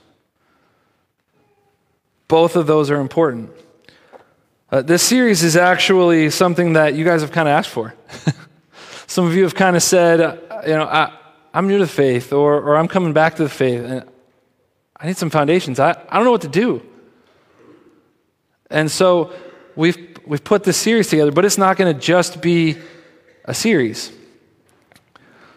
Both 2.27 2.57
of 2.57 2.67
those 2.67 2.91
are 2.91 3.01
important. 3.01 3.51
Uh, 4.73 4.81
this 4.81 5.03
series 5.03 5.43
is 5.43 5.55
actually 5.55 6.31
something 6.31 6.73
that 6.73 6.95
you 6.95 7.05
guys 7.05 7.21
have 7.21 7.31
kind 7.31 7.47
of 7.47 7.53
asked 7.53 7.69
for. 7.69 7.95
Some 9.07 9.27
of 9.27 9.35
you 9.35 9.43
have 9.43 9.55
kind 9.55 9.77
of 9.77 9.83
said, 9.83 10.19
uh, 10.19 10.63
you 10.67 10.73
know, 10.73 10.85
I, 10.85 11.13
am 11.53 11.69
new 11.69 11.77
to 11.77 11.85
the 11.85 11.93
faith, 11.93 12.33
or, 12.33 12.55
or 12.55 12.79
I'm 12.79 12.89
coming 12.89 13.13
back 13.13 13.37
to 13.37 13.43
the 13.43 13.51
faith, 13.51 13.85
and 13.85 14.09
I 14.97 15.07
need 15.09 15.19
some 15.19 15.29
foundations. 15.29 15.79
I, 15.79 15.91
I 15.91 16.17
don't 16.17 16.25
know 16.25 16.31
what 16.31 16.41
to 16.41 16.49
do. 16.49 16.81
And 18.71 18.91
so 18.91 19.35
we've, 19.77 20.17
we've 20.27 20.43
put 20.43 20.65
this 20.65 20.79
series 20.79 21.09
together, 21.09 21.33
but 21.33 21.45
it's 21.45 21.59
not 21.59 21.77
going 21.77 21.95
to 21.95 22.01
just 22.01 22.41
be 22.41 22.79
a 23.45 23.53
series. 23.53 24.11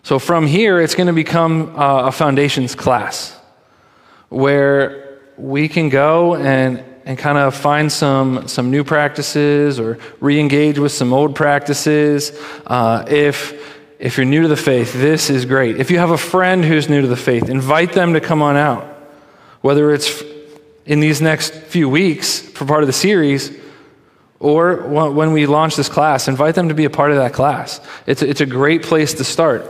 So 0.03 0.19
from 0.19 0.45
here, 0.45 0.81
it's 0.81 0.93
going 0.93 1.07
to 1.07 1.13
become 1.13 1.74
a 1.77 2.12
foundations 2.12 2.75
class 2.75 3.39
where 4.27 5.22
we 5.38 5.69
can 5.69 5.88
go 5.88 6.36
and 6.36 6.84
and 7.05 7.17
kind 7.17 7.38
of 7.38 7.55
find 7.55 7.91
some, 7.91 8.47
some 8.47 8.71
new 8.71 8.83
practices 8.83 9.79
or 9.79 10.00
re 10.19 10.39
engage 10.39 10.79
with 10.79 10.91
some 10.91 11.13
old 11.13 11.35
practices. 11.35 12.31
Uh, 12.65 13.05
if, 13.07 13.79
if 14.00 14.17
you're 14.17 14.25
new 14.25 14.41
to 14.41 14.47
the 14.47 14.57
faith, 14.57 14.93
this 14.93 15.29
is 15.29 15.45
great. 15.45 15.79
If 15.79 15.91
you 15.91 16.00
have 16.00 16.09
a 16.09 16.17
friend 16.17 16.65
who's 16.65 16.89
new 16.89 17.01
to 17.01 17.07
the 17.07 17.15
faith, 17.15 17.47
invite 17.47 17.93
them 17.93 18.13
to 18.13 18.21
come 18.21 18.41
on 18.41 18.57
out. 18.57 18.85
Whether 19.62 19.93
it's 19.93 20.24
in 20.85 21.00
these 21.00 21.21
next 21.21 21.53
few 21.53 21.88
weeks 21.88 22.39
for 22.39 22.65
part 22.65 22.81
of 22.81 22.88
the 22.88 22.93
series, 22.93 23.55
or 24.39 24.75
when 24.88 25.31
we 25.31 25.45
launch 25.45 25.75
this 25.75 25.89
class, 25.89 26.27
invite 26.27 26.55
them 26.55 26.69
to 26.69 26.75
be 26.75 26.85
a 26.85 26.89
part 26.89 27.12
of 27.12 27.17
that 27.17 27.33
class. 27.33 27.79
It's 28.05 28.21
a, 28.21 28.29
it's 28.29 28.41
a 28.41 28.45
great 28.45 28.83
place 28.83 29.13
to 29.15 29.24
start. 29.24 29.65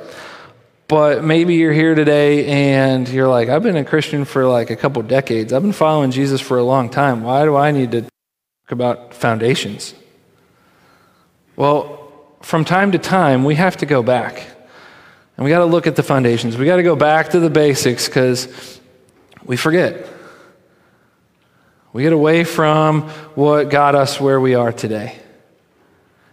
But 0.88 1.24
maybe 1.24 1.56
you're 1.56 1.74
here 1.74 1.96
today 1.96 2.46
and 2.46 3.10
you're 3.10 3.28
like, 3.28 3.50
I've 3.50 3.64
been 3.64 3.76
a 3.76 3.84
Christian 3.84 4.24
for 4.24 4.46
like 4.46 4.70
a 4.70 4.76
couple 4.76 5.02
decades. 5.02 5.52
I've 5.52 5.64
been 5.64 5.72
following 5.72 6.12
Jesus 6.12 6.42
for 6.42 6.60
a 6.60 6.64
long 6.64 6.90
time. 6.90 7.24
Why 7.24 7.44
do 7.44 7.56
I 7.56 7.72
need 7.72 7.92
to 7.92 8.02
talk 8.02 8.12
about 8.70 9.14
foundations? 9.14 9.96
Well, 11.56 12.12
from 12.42 12.66
time 12.66 12.92
to 12.92 13.00
time, 13.00 13.44
we 13.44 13.56
have 13.56 13.78
to 13.78 13.88
go 13.88 14.04
back. 14.04 14.46
And 15.38 15.44
we 15.44 15.50
got 15.50 15.60
to 15.60 15.66
look 15.66 15.88
at 15.88 15.96
the 15.96 16.04
foundations. 16.04 16.56
We 16.56 16.66
got 16.66 16.76
to 16.76 16.84
go 16.84 16.96
back 16.96 17.30
to 17.30 17.40
the 17.40 17.50
basics 17.50 18.08
because 18.08 18.80
we 19.44 19.58
forget. 19.58 20.08
We 21.94 22.04
get 22.04 22.14
away 22.14 22.44
from 22.44 23.10
what 23.34 23.70
got 23.70 23.96
us 23.96 24.20
where 24.20 24.40
we 24.40 24.54
are 24.54 24.72
today. 24.72 25.18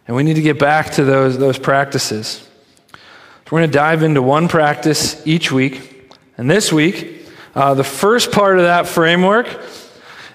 And 0.07 0.15
we 0.15 0.25
need 0.25 0.35
to 0.35 0.43
get 0.43 0.59
back 0.59 0.93
to 0.93 1.05
those, 1.05 1.39
those 1.39 1.59
practices. 1.59 2.47
We're 3.53 3.59
going 3.59 3.71
to 3.71 3.77
dive 3.77 4.03
into 4.03 4.23
one 4.23 4.49
practice 4.49 5.27
each 5.27 5.53
week. 5.53 6.11
And 6.39 6.51
this 6.51 6.73
week, 6.73 7.27
uh, 7.55 7.75
the 7.75 7.85
first 7.85 8.33
part 8.33 8.57
of 8.57 8.65
that 8.65 8.87
framework 8.87 9.47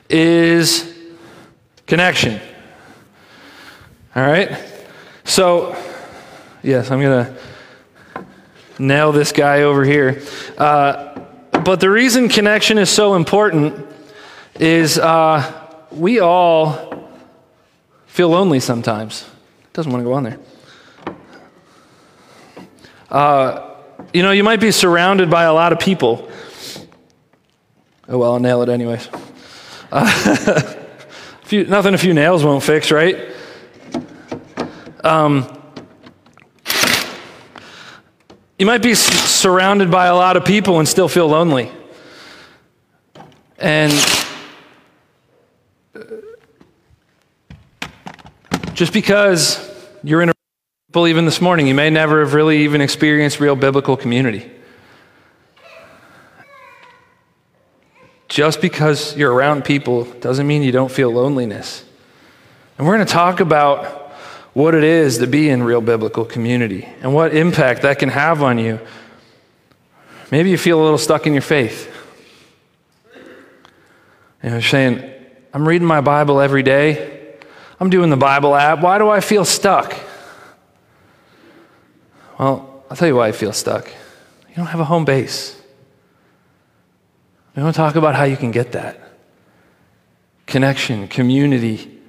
is 0.08 0.96
connection. 1.88 2.40
All 4.16 4.22
right? 4.22 4.64
So, 5.24 5.76
yes, 6.62 6.92
I'm 6.92 7.02
going 7.02 7.26
to 7.26 8.26
nail 8.78 9.12
this 9.12 9.32
guy 9.32 9.64
over 9.64 9.84
here. 9.84 10.22
Uh, 10.56 11.20
but 11.66 11.80
the 11.80 11.90
reason 11.90 12.30
connection 12.30 12.78
is 12.78 12.92
so 12.92 13.16
important 13.16 13.84
is 14.60 15.00
uh, 15.00 15.68
we 15.90 16.20
all 16.20 17.10
feel 18.06 18.30
lonely 18.30 18.60
sometimes. 18.60 19.28
Doesn't 19.74 19.92
want 19.92 20.04
to 20.04 20.06
go 20.08 20.14
on 20.14 20.22
there. 20.22 20.38
Uh, 23.10 23.76
you 24.14 24.22
know, 24.22 24.32
you 24.32 24.44
might 24.44 24.60
be 24.60 24.72
surrounded 24.72 25.30
by 25.30 25.44
a 25.44 25.54
lot 25.54 25.72
of 25.72 25.80
people. 25.80 26.30
Oh, 28.10 28.18
well, 28.18 28.34
I'll 28.34 28.40
nail 28.40 28.62
it 28.62 28.70
anyways. 28.70 29.10
Uh, 29.90 30.06
few, 31.44 31.64
nothing 31.66 31.94
a 31.94 31.98
few 31.98 32.14
nails 32.14 32.44
won't 32.44 32.62
fix, 32.62 32.92
right? 32.92 33.30
Um, 35.02 35.48
you 38.60 38.66
might 38.66 38.82
be 38.82 38.92
s- 38.92 39.00
surrounded 39.00 39.90
by 39.90 40.08
a 40.08 40.14
lot 40.14 40.36
of 40.36 40.44
people 40.44 40.80
and 40.80 40.86
still 40.90 41.08
feel 41.08 41.28
lonely. 41.28 41.72
And 43.58 43.94
uh, 45.96 46.02
just 48.74 48.92
because 48.92 49.74
you're 50.04 50.22
in 50.22 50.30
a 50.30 50.37
even 51.06 51.26
this 51.26 51.42
morning, 51.42 51.68
you 51.68 51.76
may 51.76 51.92
never 51.92 52.22
have 52.22 52.34
really 52.34 52.64
even 52.64 52.82
experienced 52.82 53.40
real 53.40 53.56
biblical 53.56 53.96
community. 53.96 54.50
just 58.28 58.62
because 58.62 59.16
you're 59.16 59.34
around 59.34 59.66
people 59.66 60.04
doesn't 60.04 60.46
mean 60.46 60.62
you 60.62 60.72
don't 60.72 60.92
feel 60.92 61.10
loneliness. 61.10 61.84
And 62.78 62.86
we're 62.86 62.96
going 62.96 63.08
to 63.08 63.12
talk 63.12 63.40
about 63.40 64.12
what 64.54 64.76
it 64.76 64.84
is 64.84 65.20
to 65.20 65.28
be 65.28 65.50
in 65.50 65.64
real 65.64 65.82
biblical 65.82 66.26
community 66.26 66.88
and 67.02 67.14
what 67.14 67.36
impact 67.36 67.84
that 67.84 68.00
can 68.00 68.10
have 68.10 68.44
on 68.44 68.58
you. 68.58 68.80
Maybe 70.30 70.50
you 70.50 70.58
feel 70.58 70.82
a 70.82 70.84
little 70.84 70.98
stuck 70.98 71.26
in 71.26 71.34
your 71.34 71.42
faith. 71.42 71.92
You 74.44 74.52
know, 74.52 74.60
saying, 74.60 75.10
I'm 75.54 75.68
reading 75.68 75.88
my 75.88 76.02
Bible 76.02 76.40
every 76.40 76.64
day. 76.64 77.38
I'm 77.80 77.90
doing 77.90 78.10
the 78.10 78.18
Bible 78.18 78.56
app. 78.56 78.82
Why 78.82 78.98
do 78.98 79.10
I 79.10 79.20
feel 79.20 79.46
stuck? 79.46 79.96
Well, 82.38 82.84
I'll 82.90 82.98
tell 82.98 83.08
you 83.08 83.16
why 83.16 83.28
I 83.28 83.32
feel 83.32 83.54
stuck. 83.54 83.88
You 84.50 84.56
don't 84.56 84.68
have 84.68 84.80
a 84.80 84.86
home 84.86 85.06
base. 85.06 85.60
We 87.56 87.64
want 87.64 87.76
to 87.76 87.78
talk 87.78 87.96
about 87.96 88.16
how 88.16 88.24
you 88.24 88.38
can 88.38 88.52
get 88.52 88.74
that. 88.74 89.00
Connection, 90.46 91.08
community 91.08 92.00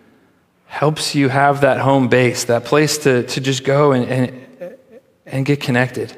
helps 0.66 1.14
you 1.14 1.30
have 1.30 1.62
that 1.62 1.78
home 1.78 2.08
base, 2.08 2.44
that 2.44 2.64
place 2.64 2.98
to, 2.98 3.26
to 3.26 3.40
just 3.40 3.64
go 3.64 3.92
and, 3.92 4.04
and, 4.04 4.76
and 5.24 5.46
get 5.46 5.60
connected. 5.60 6.10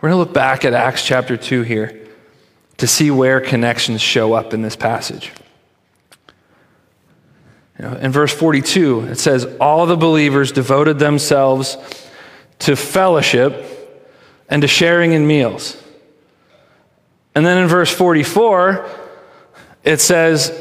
We're 0.00 0.10
going 0.10 0.12
to 0.12 0.24
look 0.24 0.34
back 0.34 0.66
at 0.66 0.74
Acts 0.74 1.02
chapter 1.04 1.38
2 1.38 1.62
here 1.62 2.06
to 2.76 2.86
see 2.86 3.10
where 3.10 3.40
connections 3.40 4.02
show 4.02 4.34
up 4.34 4.52
in 4.52 4.60
this 4.60 4.76
passage. 4.76 5.32
You 7.78 7.86
know, 7.86 7.94
in 7.94 8.12
verse 8.12 8.32
42, 8.32 9.08
it 9.08 9.18
says, 9.18 9.46
All 9.60 9.86
the 9.86 9.96
believers 9.96 10.52
devoted 10.52 10.98
themselves 10.98 11.76
to 12.60 12.76
fellowship 12.76 13.64
and 14.48 14.62
to 14.62 14.68
sharing 14.68 15.12
in 15.12 15.26
meals. 15.26 15.80
And 17.34 17.44
then 17.44 17.58
in 17.58 17.68
verse 17.68 17.92
44, 17.92 18.88
it 19.82 20.00
says, 20.00 20.52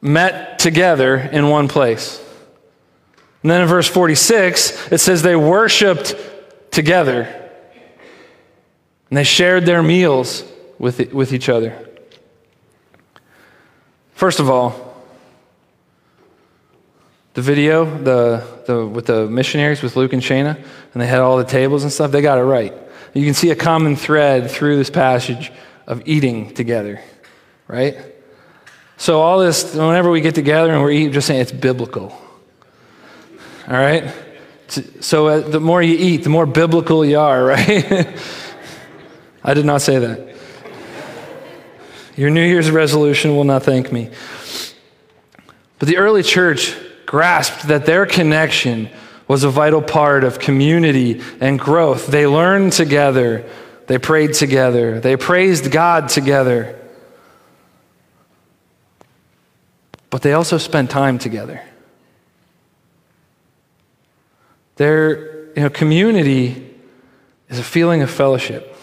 met 0.00 0.58
together 0.58 1.16
in 1.16 1.48
one 1.48 1.68
place. 1.68 2.22
And 3.42 3.50
then 3.50 3.62
in 3.62 3.68
verse 3.68 3.88
46, 3.88 4.92
it 4.92 4.98
says 4.98 5.22
they 5.22 5.36
worshiped 5.36 6.14
together. 6.70 7.22
And 9.10 9.16
they 9.16 9.24
shared 9.24 9.64
their 9.64 9.82
meals 9.82 10.44
with, 10.78 11.12
with 11.12 11.32
each 11.32 11.48
other. 11.48 11.88
First 14.12 14.40
of 14.40 14.50
all, 14.50 14.87
the 17.38 17.42
video 17.42 17.84
the, 17.84 18.44
the, 18.66 18.84
with 18.84 19.06
the 19.06 19.28
missionaries 19.28 19.80
with 19.80 19.94
Luke 19.94 20.12
and 20.12 20.20
Shana, 20.20 20.56
and 20.56 21.00
they 21.00 21.06
had 21.06 21.20
all 21.20 21.36
the 21.36 21.44
tables 21.44 21.84
and 21.84 21.92
stuff, 21.92 22.10
they 22.10 22.20
got 22.20 22.36
it 22.36 22.42
right. 22.42 22.74
You 23.14 23.24
can 23.24 23.32
see 23.32 23.50
a 23.50 23.54
common 23.54 23.94
thread 23.94 24.50
through 24.50 24.76
this 24.76 24.90
passage 24.90 25.52
of 25.86 26.02
eating 26.04 26.52
together, 26.52 27.00
right? 27.68 27.96
So, 28.96 29.20
all 29.20 29.38
this, 29.38 29.72
whenever 29.72 30.10
we 30.10 30.20
get 30.20 30.34
together 30.34 30.72
and 30.72 30.82
we're 30.82 30.90
eating, 30.90 31.12
just 31.12 31.28
saying 31.28 31.40
it's 31.40 31.52
biblical. 31.52 32.10
All 33.68 33.74
right? 33.74 34.12
So, 34.98 35.28
uh, 35.28 35.38
the 35.38 35.60
more 35.60 35.80
you 35.80 35.96
eat, 35.96 36.24
the 36.24 36.30
more 36.30 36.44
biblical 36.44 37.04
you 37.04 37.20
are, 37.20 37.44
right? 37.44 38.18
I 39.44 39.54
did 39.54 39.64
not 39.64 39.80
say 39.80 40.00
that. 40.00 40.34
Your 42.16 42.30
New 42.30 42.44
Year's 42.44 42.68
resolution 42.68 43.36
will 43.36 43.44
not 43.44 43.62
thank 43.62 43.92
me. 43.92 44.10
But 45.78 45.86
the 45.86 45.98
early 45.98 46.24
church 46.24 46.74
grasped 47.08 47.68
that 47.68 47.86
their 47.86 48.04
connection 48.04 48.90
was 49.26 49.42
a 49.42 49.48
vital 49.48 49.80
part 49.80 50.24
of 50.24 50.38
community 50.38 51.22
and 51.40 51.58
growth. 51.58 52.06
They 52.06 52.26
learned 52.26 52.74
together, 52.74 53.48
they 53.86 53.96
prayed 53.96 54.34
together, 54.34 55.00
they 55.00 55.16
praised 55.16 55.72
God 55.72 56.10
together. 56.10 56.78
But 60.10 60.20
they 60.20 60.34
also 60.34 60.58
spent 60.58 60.90
time 60.90 61.18
together. 61.18 61.62
Their 64.76 65.46
you 65.54 65.62
know, 65.62 65.70
community 65.70 66.74
is 67.48 67.58
a 67.58 67.64
feeling 67.64 68.02
of 68.02 68.10
fellowship. 68.10 68.76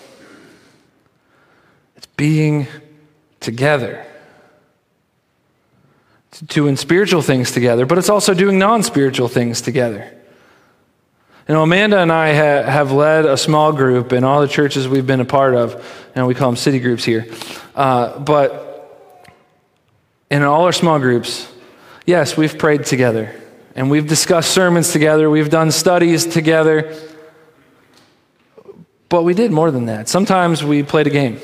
It's 1.95 2.08
being 2.17 2.65
together. 3.39 4.04
Doing 6.43 6.76
spiritual 6.76 7.21
things 7.21 7.52
together, 7.52 7.86
but 7.86 7.98
it's 7.98 8.10
also 8.10 8.34
doing 8.34 8.60
non 8.60 8.84
spiritual 8.84 9.30
things 9.30 9.62
together. 9.62 10.12
You 11.48 11.54
know, 11.54 11.62
Amanda 11.62 12.00
and 12.00 12.12
I 12.12 12.34
ha- 12.34 12.69
have 12.69 12.91
led 12.91 13.26
a 13.26 13.38
small 13.38 13.71
group 13.71 14.12
in 14.12 14.24
all 14.24 14.41
the 14.41 14.48
churches 14.48 14.88
we've 14.88 15.06
been 15.06 15.21
a 15.21 15.26
part 15.26 15.54
of, 15.54 16.10
and 16.15 16.26
we 16.26 16.34
call 16.34 16.50
them 16.50 16.58
city 16.58 16.80
groups 16.80 17.06
here. 17.06 17.28
Uh, 17.76 18.19
but 18.19 18.65
in 20.32 20.41
all 20.41 20.65
our 20.65 20.71
small 20.71 21.00
groups, 21.00 21.48
yes, 22.06 22.36
we've 22.36 22.58
prayed 22.58 22.86
together, 22.86 23.39
and 23.76 23.91
we've 23.91 24.08
discussed 24.08 24.52
sermons 24.52 24.91
together, 24.91 25.30
we've 25.30 25.52
done 25.52 25.71
studies 25.71 26.26
together, 26.26 26.93
but 29.08 29.24
we 29.24 29.34
did 29.34 29.52
more 29.52 29.69
than 29.69 29.86
that. 29.86 30.10
Sometimes 30.10 30.63
we 30.63 30.82
played 30.82 31.08
a 31.08 31.12
game. 31.12 31.39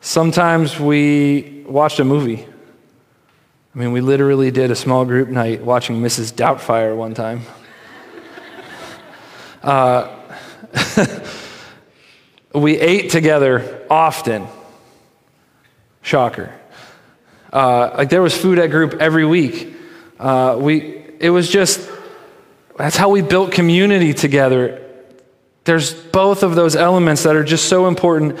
Sometimes 0.00 0.80
we 0.80 1.62
watched 1.68 2.00
a 2.00 2.04
movie. 2.04 2.46
I 3.74 3.78
mean, 3.78 3.92
we 3.92 4.02
literally 4.02 4.50
did 4.50 4.70
a 4.70 4.76
small 4.76 5.06
group 5.06 5.30
night 5.30 5.62
watching 5.62 6.02
Mrs. 6.02 6.30
Doubtfire 6.34 6.94
one 6.94 7.14
time. 7.14 7.40
Uh, 9.62 10.14
we 12.54 12.78
ate 12.78 13.10
together 13.10 13.86
often. 13.88 14.46
Shocker. 16.02 16.52
Uh, 17.50 17.94
like 17.96 18.10
there 18.10 18.20
was 18.20 18.36
food 18.36 18.58
at 18.58 18.66
group 18.70 18.94
every 19.00 19.24
week. 19.24 19.74
Uh, 20.18 20.56
we, 20.58 21.02
it 21.18 21.30
was 21.30 21.48
just, 21.48 21.90
that's 22.76 22.96
how 22.96 23.08
we 23.08 23.22
built 23.22 23.52
community 23.52 24.12
together. 24.12 24.86
There's 25.64 25.94
both 25.94 26.42
of 26.42 26.56
those 26.56 26.76
elements 26.76 27.22
that 27.22 27.36
are 27.36 27.44
just 27.44 27.70
so 27.70 27.88
important 27.88 28.38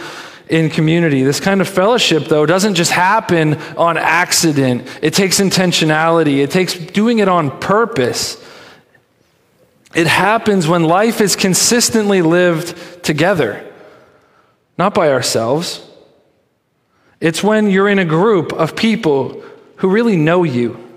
in 0.52 0.68
community. 0.68 1.22
This 1.22 1.40
kind 1.40 1.62
of 1.62 1.68
fellowship, 1.68 2.26
though, 2.26 2.44
doesn't 2.44 2.74
just 2.74 2.92
happen 2.92 3.54
on 3.76 3.96
accident. 3.96 4.86
It 5.00 5.14
takes 5.14 5.40
intentionality, 5.40 6.44
it 6.44 6.50
takes 6.50 6.74
doing 6.74 7.20
it 7.20 7.28
on 7.28 7.58
purpose. 7.58 8.36
It 9.94 10.06
happens 10.06 10.68
when 10.68 10.84
life 10.84 11.20
is 11.22 11.36
consistently 11.36 12.20
lived 12.20 13.02
together, 13.02 13.66
not 14.76 14.92
by 14.94 15.10
ourselves. 15.10 15.86
It's 17.18 17.42
when 17.42 17.70
you're 17.70 17.88
in 17.88 17.98
a 17.98 18.04
group 18.04 18.52
of 18.52 18.76
people 18.76 19.42
who 19.76 19.88
really 19.88 20.16
know 20.16 20.44
you 20.44 20.91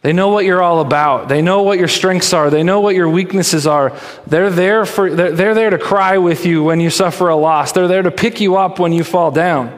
they 0.00 0.12
know 0.12 0.28
what 0.28 0.44
you're 0.44 0.62
all 0.62 0.80
about. 0.80 1.28
They 1.28 1.42
know 1.42 1.62
what 1.62 1.78
your 1.78 1.88
strengths 1.88 2.32
are. 2.32 2.50
They 2.50 2.62
know 2.62 2.80
what 2.80 2.94
your 2.94 3.08
weaknesses 3.08 3.66
are. 3.66 3.98
They're 4.26 4.50
there, 4.50 4.86
for, 4.86 5.12
they're, 5.12 5.32
they're 5.32 5.54
there 5.54 5.70
to 5.70 5.78
cry 5.78 6.18
with 6.18 6.46
you 6.46 6.62
when 6.62 6.78
you 6.78 6.88
suffer 6.88 7.28
a 7.28 7.36
loss. 7.36 7.72
They're 7.72 7.88
there 7.88 8.02
to 8.02 8.10
pick 8.10 8.40
you 8.40 8.56
up 8.56 8.78
when 8.78 8.92
you 8.92 9.02
fall 9.02 9.32
down. 9.32 9.76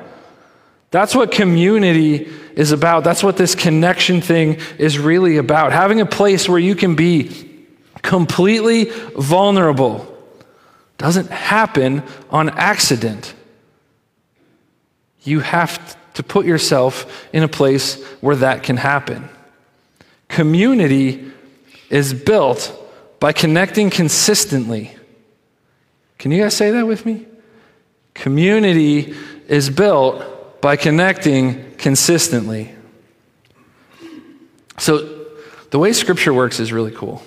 That's 0.90 1.14
what 1.14 1.30
community 1.30 2.30
is 2.54 2.72
about. 2.72 3.04
That's 3.04 3.22
what 3.22 3.36
this 3.36 3.54
connection 3.54 4.20
thing 4.20 4.58
is 4.76 4.98
really 4.98 5.38
about. 5.38 5.72
Having 5.72 6.00
a 6.02 6.06
place 6.06 6.48
where 6.48 6.58
you 6.58 6.74
can 6.74 6.96
be 6.96 7.66
completely 8.02 8.90
vulnerable 9.16 10.06
doesn't 10.98 11.30
happen 11.30 12.02
on 12.28 12.50
accident. 12.50 13.34
You 15.22 15.40
have 15.40 15.96
to 16.14 16.22
put 16.22 16.44
yourself 16.44 17.26
in 17.32 17.42
a 17.42 17.48
place 17.48 18.02
where 18.20 18.36
that 18.36 18.62
can 18.62 18.76
happen. 18.76 19.30
Community 20.30 21.30
is 21.90 22.14
built 22.14 22.74
by 23.18 23.32
connecting 23.32 23.90
consistently. 23.90 24.96
Can 26.18 26.30
you 26.30 26.42
guys 26.42 26.56
say 26.56 26.70
that 26.70 26.86
with 26.86 27.04
me? 27.04 27.26
Community 28.14 29.14
is 29.48 29.68
built 29.68 30.60
by 30.60 30.76
connecting 30.76 31.74
consistently. 31.76 32.74
So, 34.78 35.26
the 35.70 35.78
way 35.78 35.92
Scripture 35.92 36.32
works 36.32 36.58
is 36.58 36.72
really 36.72 36.92
cool 36.92 37.22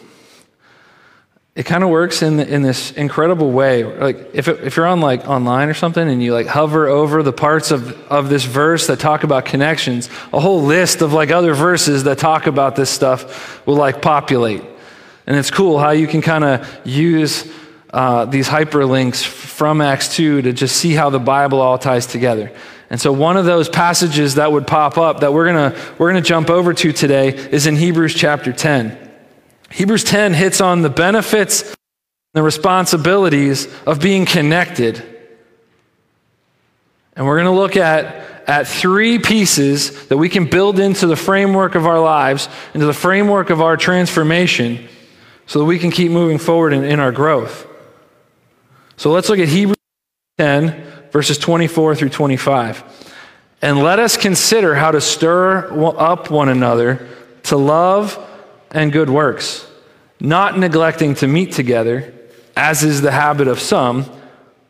it 1.56 1.68
kind 1.68 1.84
of 1.84 1.92
works 1.92 2.24
in, 2.24 2.38
the, 2.38 2.52
in 2.52 2.64
this 2.64 2.92
incredible 2.94 3.52
way. 3.52 3.84
Like 3.84 4.32
if, 4.34 4.48
it, 4.48 4.64
if 4.64 4.76
you're 4.76 4.88
on 4.88 5.02
like 5.02 5.28
online 5.28 5.70
or 5.70 5.76
something 5.76 6.10
and 6.10 6.22
you 6.22 6.34
like 6.34 6.48
hover 6.48 6.88
over 6.88 7.22
the 7.22 7.34
parts 7.34 7.70
of, 7.70 7.96
of 8.12 8.28
this 8.30 8.44
verse 8.44 8.88
that 8.88 9.00
talk 9.00 9.24
about 9.24 9.46
connections 9.46 10.10
a 10.32 10.40
whole 10.40 10.64
list 10.64 11.02
of 11.02 11.14
like 11.14 11.30
other 11.30 11.54
verses 11.54 12.06
that 12.06 12.18
talk 12.18 12.48
about 12.48 12.76
this 12.76 12.90
stuff 12.90 13.66
will 13.68 13.76
like 13.76 14.02
populate. 14.02 14.64
And 15.28 15.38
it's 15.38 15.52
cool 15.52 15.78
how 15.78 15.92
you 15.92 16.08
can 16.08 16.22
kind 16.22 16.44
of 16.44 16.88
use 16.88 17.50
uh, 17.92 18.26
these 18.26 18.48
hyperlinks 18.48 19.24
from 19.24 19.80
acts 19.80 20.16
2 20.16 20.42
to 20.42 20.54
just 20.54 20.76
see 20.76 20.94
how 20.94 21.12
the 21.12 21.20
bible 21.20 21.62
all 21.62 21.78
ties 21.78 22.08
together. 22.08 22.52
And 22.90 23.00
so 23.00 23.14
one 23.14 23.38
of 23.38 23.46
those 23.46 23.70
passages 23.70 24.36
that 24.36 24.52
would 24.52 24.66
pop 24.66 24.98
up 24.98 25.20
that 25.20 25.32
we're 25.32 25.46
going 25.46 25.72
to 25.72 25.80
we're 26.00 26.12
going 26.12 26.22
to 26.22 26.28
jump 26.28 26.50
over 26.50 26.74
to 26.74 26.92
today 26.92 27.30
is 27.30 27.68
in 27.68 27.76
hebrews 27.76 28.16
chapter 28.16 28.52
10 28.52 29.03
Hebrews 29.74 30.04
10 30.04 30.36
hits 30.36 30.62
on 30.62 30.84
the 30.84 30.90
benefits, 30.90 31.76
the 32.34 32.44
responsibilities 32.44 33.68
of 33.88 34.00
being 34.00 34.28
connected. 34.28 35.04
And 37.16 37.26
we're 37.26 37.38
going 37.38 37.52
to 37.52 37.60
look 37.60 37.76
at, 37.76 38.48
at 38.48 38.68
three 38.68 39.18
pieces 39.18 40.08
that 40.10 40.18
we 40.18 40.30
can 40.30 40.46
build 40.46 40.80
into 40.80 41.08
the 41.08 41.16
framework 41.16 41.74
of 41.74 41.88
our 41.88 42.00
lives, 42.00 42.50
into 42.76 42.86
the 42.86 42.94
framework 42.94 43.50
of 43.50 43.62
our 43.62 43.76
transformation, 43.76 44.88
so 45.48 45.58
that 45.58 45.66
we 45.66 45.80
can 45.80 45.90
keep 45.90 46.12
moving 46.12 46.38
forward 46.38 46.74
in, 46.74 46.84
in 46.84 47.00
our 47.00 47.12
growth. 47.12 47.66
So 48.96 49.12
let's 49.12 49.28
look 49.28 49.40
at 49.40 49.48
Hebrews 49.48 49.76
10, 50.38 50.84
verses 51.12 51.40
24 51.40 51.96
through 51.96 52.10
25. 52.10 53.16
And 53.64 53.80
let 53.80 53.98
us 53.98 54.18
consider 54.18 54.76
how 54.76 54.92
to 54.92 55.02
stir 55.02 55.68
up 55.98 56.30
one 56.30 56.50
another 56.50 57.08
to 57.44 57.58
love 57.58 58.24
and 58.74 58.92
good 58.92 59.10
works, 59.10 59.66
not 60.20 60.58
neglecting 60.58 61.16
to 61.16 61.28
meet 61.28 61.54
together, 61.54 62.14
as 62.56 62.84
is 62.84 63.02
the 63.02 63.12
habit 63.12 63.48
of 63.48 63.60
some, 63.60 64.06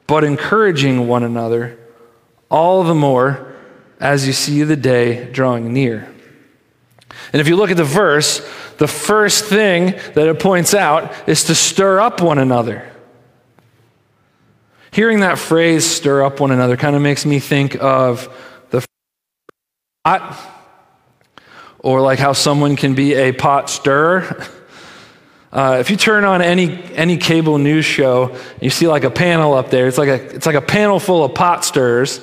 but 0.05 0.23
encouraging 0.23 1.07
one 1.07 1.23
another, 1.23 1.79
all 2.51 2.83
the 2.83 2.93
more 2.93 3.55
as 3.99 4.27
you 4.27 4.33
see 4.33 4.63
the 4.63 4.75
day 4.75 5.31
drawing 5.31 5.73
near. 5.73 6.07
And 7.31 7.39
if 7.39 7.47
you 7.47 7.55
look 7.55 7.71
at 7.71 7.77
the 7.77 7.83
verse, 7.83 8.39
the 8.77 8.87
first 8.87 9.45
thing 9.45 9.93
that 10.13 10.27
it 10.27 10.39
points 10.39 10.73
out 10.73 11.13
is 11.27 11.45
to 11.45 11.55
stir 11.55 11.99
up 12.01 12.21
one 12.21 12.37
another. 12.37 12.89
Hearing 14.91 15.21
that 15.21 15.39
phrase, 15.39 15.89
stir 15.89 16.23
up 16.23 16.39
one 16.39 16.51
another, 16.51 16.77
kind 16.77 16.95
of 16.95 17.01
makes 17.01 17.25
me 17.25 17.39
think 17.39 17.81
of 17.81 18.29
the 18.69 18.85
pot, 20.03 20.37
or 21.83 22.01
like 22.01 22.17
how 22.17 22.33
someone 22.33 22.75
can 22.75 22.95
be 22.95 23.13
a 23.13 23.31
pot 23.31 23.69
stirrer. 23.69 24.43
Uh, 25.53 25.77
if 25.79 25.91
you 25.91 25.95
turn 25.95 26.23
on 26.23 26.41
any, 26.41 26.83
any 26.95 27.15
cable 27.15 27.59
news 27.59 27.85
show, 27.85 28.35
you 28.59 28.71
see 28.71 28.87
like 28.87 29.03
a 29.03 29.11
panel 29.11 29.53
up 29.53 29.69
there. 29.69 29.85
It's 29.85 29.99
like 29.99 30.09
a, 30.09 30.35
it's 30.35 30.47
like 30.47 30.55
a 30.55 30.61
panel 30.61 30.99
full 30.99 31.23
of 31.23 31.35
pot 31.35 31.63
stirrers. 31.63 32.19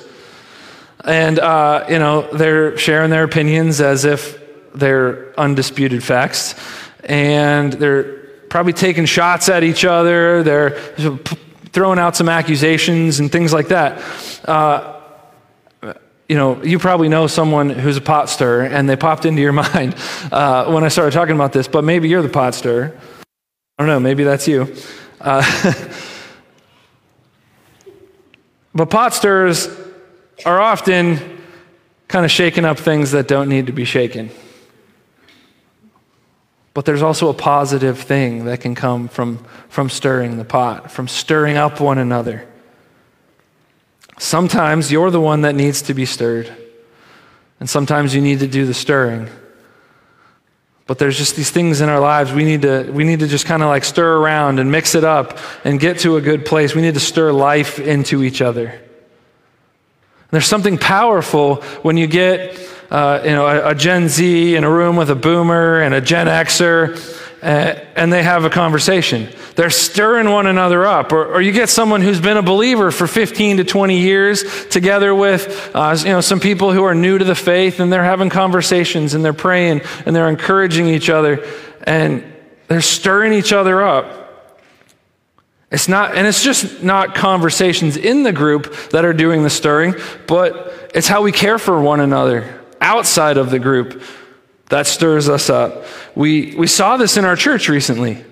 And, 1.05 1.39
uh, 1.39 1.85
you 1.89 1.97
know, 1.97 2.23
they're 2.33 2.77
sharing 2.77 3.09
their 3.09 3.23
opinions 3.23 3.79
as 3.79 4.03
if 4.03 4.37
they're 4.75 5.33
undisputed 5.39 6.03
facts. 6.03 6.55
And 7.05 7.71
they're 7.71 8.17
probably 8.49 8.73
taking 8.73 9.05
shots 9.05 9.47
at 9.47 9.63
each 9.63 9.85
other. 9.85 10.43
They're 10.43 10.71
throwing 11.71 11.99
out 11.99 12.17
some 12.17 12.27
accusations 12.27 13.21
and 13.21 13.31
things 13.31 13.53
like 13.53 13.69
that. 13.69 14.03
Uh, 14.43 14.90
you 16.31 16.37
know, 16.37 16.63
you 16.63 16.79
probably 16.79 17.09
know 17.09 17.27
someone 17.27 17.69
who's 17.69 17.97
a 17.97 18.01
pot 18.01 18.29
stirrer, 18.29 18.61
and 18.61 18.87
they 18.87 18.95
popped 18.95 19.25
into 19.25 19.41
your 19.41 19.51
mind 19.73 19.97
uh, 20.31 20.71
when 20.71 20.85
I 20.85 20.87
started 20.87 21.11
talking 21.11 21.35
about 21.35 21.51
this, 21.51 21.67
but 21.67 21.83
maybe 21.83 22.07
you're 22.07 22.21
the 22.21 22.29
pot 22.29 22.55
stirrer. 22.55 22.97
I 23.77 23.83
don't 23.83 23.87
know, 23.87 23.99
maybe 23.99 24.23
that's 24.23 24.47
you. 24.47 24.73
Uh, 25.19 25.43
but 28.73 28.89
pot 28.89 29.13
stirrers 29.13 29.67
are 30.45 30.61
often 30.61 31.19
kind 32.07 32.23
of 32.23 32.31
shaking 32.31 32.63
up 32.63 32.79
things 32.79 33.11
that 33.11 33.27
don't 33.27 33.49
need 33.49 33.65
to 33.65 33.73
be 33.73 33.83
shaken. 33.83 34.29
But 36.73 36.85
there's 36.85 37.01
also 37.01 37.27
a 37.27 37.33
positive 37.33 37.99
thing 37.99 38.45
that 38.45 38.61
can 38.61 38.73
come 38.73 39.09
from, 39.09 39.45
from 39.67 39.89
stirring 39.89 40.37
the 40.37 40.45
pot, 40.45 40.91
from 40.91 41.09
stirring 41.09 41.57
up 41.57 41.81
one 41.81 41.97
another. 41.97 42.47
Sometimes 44.21 44.91
you're 44.91 45.09
the 45.09 45.19
one 45.19 45.41
that 45.41 45.55
needs 45.55 45.81
to 45.81 45.95
be 45.95 46.05
stirred, 46.05 46.47
and 47.59 47.67
sometimes 47.67 48.13
you 48.13 48.21
need 48.21 48.37
to 48.41 48.47
do 48.47 48.67
the 48.67 48.73
stirring. 48.73 49.27
But 50.85 50.99
there's 50.99 51.17
just 51.17 51.35
these 51.35 51.49
things 51.49 51.81
in 51.81 51.89
our 51.89 51.99
lives 51.99 52.31
we 52.31 52.43
need 52.43 52.61
to, 52.61 52.91
we 52.91 53.03
need 53.03 53.21
to 53.21 53.27
just 53.27 53.47
kind 53.47 53.63
of 53.63 53.69
like 53.69 53.83
stir 53.83 54.17
around 54.17 54.59
and 54.59 54.71
mix 54.71 54.93
it 54.93 55.03
up 55.03 55.39
and 55.65 55.79
get 55.79 55.97
to 56.01 56.17
a 56.17 56.21
good 56.21 56.45
place. 56.45 56.75
We 56.75 56.83
need 56.83 56.93
to 56.93 56.99
stir 56.99 57.31
life 57.31 57.79
into 57.79 58.23
each 58.23 58.43
other. 58.43 58.79
There's 60.29 60.45
something 60.45 60.77
powerful 60.77 61.55
when 61.81 61.97
you 61.97 62.05
get 62.05 62.59
uh, 62.91 63.23
you 63.23 63.31
know, 63.31 63.47
a, 63.47 63.69
a, 63.69 63.75
Gen 63.75 64.07
Z 64.07 64.55
in 64.55 64.63
a 64.63 64.69
room 64.69 64.97
with 64.97 65.09
a 65.09 65.15
boomer 65.15 65.81
and 65.81 65.95
a 65.95 66.01
Gen 66.01 66.27
Xer, 66.27 66.95
and 67.41 68.13
they 68.13 68.21
have 68.21 68.45
a 68.45 68.49
conversation. 68.49 69.27
They're 69.55 69.69
stirring 69.69 70.29
one 70.29 70.47
another 70.47 70.85
up. 70.85 71.11
Or, 71.11 71.25
or, 71.25 71.41
you 71.41 71.51
get 71.51 71.69
someone 71.69 72.01
who's 72.01 72.21
been 72.21 72.37
a 72.37 72.43
believer 72.43 72.91
for 72.91 73.07
15 73.07 73.57
to 73.57 73.63
20 73.63 73.99
years 73.99 74.67
together 74.67 75.13
with 75.15 75.71
uh, 75.73 75.95
you 75.99 76.05
know, 76.05 76.21
some 76.21 76.39
people 76.39 76.71
who 76.71 76.83
are 76.83 76.95
new 76.95 77.17
to 77.17 77.25
the 77.25 77.35
faith, 77.35 77.79
and 77.79 77.91
they're 77.91 78.03
having 78.03 78.29
conversations 78.29 79.13
and 79.13 79.25
they're 79.25 79.33
praying 79.33 79.81
and 80.05 80.15
they're 80.15 80.29
encouraging 80.29 80.87
each 80.87 81.09
other 81.09 81.45
and 81.83 82.23
they're 82.67 82.81
stirring 82.81 83.33
each 83.33 83.53
other 83.53 83.81
up. 83.81 84.19
It's 85.71 85.87
not, 85.87 86.15
and 86.15 86.27
it's 86.27 86.43
just 86.43 86.83
not 86.83 87.15
conversations 87.15 87.95
in 87.97 88.23
the 88.23 88.33
group 88.33 88.75
that 88.89 89.05
are 89.05 89.13
doing 89.13 89.43
the 89.43 89.49
stirring, 89.49 89.95
but 90.27 90.91
it's 90.93 91.07
how 91.07 91.21
we 91.21 91.31
care 91.31 91.57
for 91.57 91.81
one 91.81 92.01
another 92.01 92.61
outside 92.81 93.37
of 93.37 93.49
the 93.51 93.59
group 93.59 94.03
that 94.71 94.87
stirs 94.87 95.29
us 95.29 95.49
up. 95.49 95.83
We, 96.15 96.55
we 96.55 96.65
saw 96.65 96.97
this 96.97 97.17
in 97.17 97.25
our 97.25 97.35
church 97.35 97.69
recently. 97.69 98.23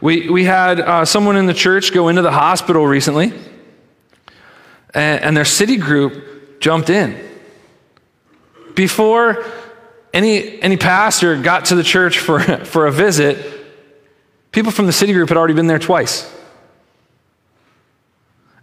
We, 0.00 0.28
we 0.28 0.44
had 0.44 0.80
uh, 0.80 1.04
someone 1.04 1.36
in 1.36 1.46
the 1.46 1.54
church 1.54 1.94
go 1.94 2.08
into 2.08 2.22
the 2.22 2.32
hospital 2.32 2.86
recently, 2.86 3.32
and, 4.92 5.22
and 5.22 5.36
their 5.36 5.44
city 5.44 5.76
group 5.76 6.60
jumped 6.60 6.90
in. 6.90 7.16
Before 8.74 9.44
any, 10.12 10.60
any 10.60 10.76
pastor 10.76 11.40
got 11.40 11.66
to 11.66 11.76
the 11.76 11.84
church 11.84 12.18
for, 12.18 12.40
for 12.64 12.86
a 12.86 12.92
visit, 12.92 13.38
people 14.50 14.72
from 14.72 14.86
the 14.86 14.92
city 14.92 15.12
group 15.12 15.28
had 15.28 15.38
already 15.38 15.54
been 15.54 15.68
there 15.68 15.78
twice. 15.78 16.28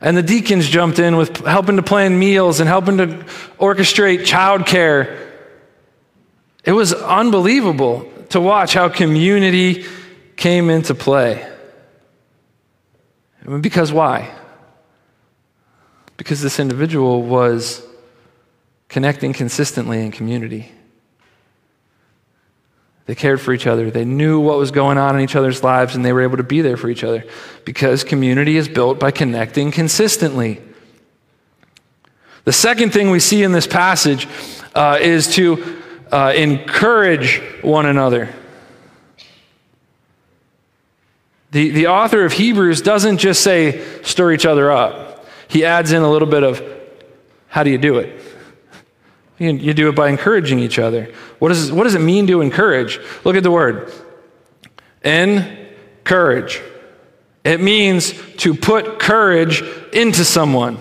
And 0.01 0.17
the 0.17 0.23
deacons 0.23 0.67
jumped 0.67 0.99
in 0.99 1.15
with 1.15 1.38
helping 1.45 1.77
to 1.77 1.82
plan 1.82 2.19
meals 2.19 2.60
and 2.60 2.67
helping 2.67 2.97
to 2.97 3.08
orchestrate 3.58 4.21
childcare. 4.21 5.27
It 6.67 6.73
was 6.73 6.93
unbelievable 6.93 8.12
to 8.32 8.41
watch 8.41 8.73
how 8.73 8.89
community 8.89 9.86
came 10.36 10.69
into 10.69 10.93
play. 10.93 11.49
Because 13.62 13.93
why? 13.93 14.36
Because 16.17 16.41
this 16.41 16.60
individual 16.60 17.23
was 17.23 17.82
connecting 18.89 19.32
consistently 19.32 20.01
in 20.01 20.12
community. 20.12 20.69
They 23.06 23.15
cared 23.15 23.39
for 23.39 23.53
each 23.53 23.65
other. 23.65 23.89
They 23.89 24.03
knew 24.03 24.41
what 24.41 24.58
was 24.58 24.71
going 24.71 24.97
on 24.97 25.15
in 25.15 25.21
each 25.21 25.38
other's 25.38 25.63
lives, 25.63 25.95
and 25.95 26.03
they 26.03 26.12
were 26.12 26.23
able 26.23 26.36
to 26.36 26.43
be 26.43 26.60
there 26.60 26.75
for 26.75 26.89
each 26.89 27.06
other 27.06 27.23
because 27.63 28.03
community 28.03 28.58
is 28.58 28.67
built 28.67 28.99
by 28.99 29.12
connecting 29.12 29.71
consistently. 29.71 30.60
The 32.43 32.51
second 32.51 32.91
thing 32.91 33.10
we 33.10 33.21
see 33.21 33.43
in 33.43 33.53
this 33.53 33.67
passage 33.67 34.27
uh, 34.75 34.97
is 34.99 35.34
to 35.36 35.77
uh, 36.12 36.34
encourage 36.36 37.41
one 37.62 37.86
another. 37.86 38.34
The, 41.52 41.70
the 41.70 41.88
author 41.88 42.26
of 42.26 42.34
Hebrews 42.34 42.82
doesn't 42.82 43.17
just 43.17 43.41
say, 43.41 44.02
stir 44.04 44.34
each 44.34 44.46
other 44.46 44.72
up. 44.72 45.26
He 45.48 45.63
adds 45.63 45.91
in 45.91 46.02
a 46.02 46.12
little 46.12 46.28
bit 46.28 46.43
of, 46.43 46.62
how 47.48 47.63
do 47.63 47.70
you 47.70 47.78
do 47.78 48.00
it? 48.00 48.22
You, 49.38 49.52
you 49.52 49.74
do 49.74 49.89
it 49.89 49.96
by 49.96 50.10
encouraging 50.10 50.60
each 50.60 50.80
other. 50.80 51.13
What, 51.39 51.52
is, 51.52 51.72
what 51.72 51.84
does 51.84 51.96
it 51.96 52.02
mean 52.02 52.28
to 52.28 52.41
encourage? 52.41 53.00
Look 53.24 53.36
at 53.36 53.43
the 53.43 53.52
word. 53.52 53.93
Encourage. 55.04 56.62
It 57.43 57.62
means 57.62 58.13
to 58.38 58.54
put 58.54 59.00
courage 59.00 59.63
into 59.93 60.26
someone. 60.26 60.78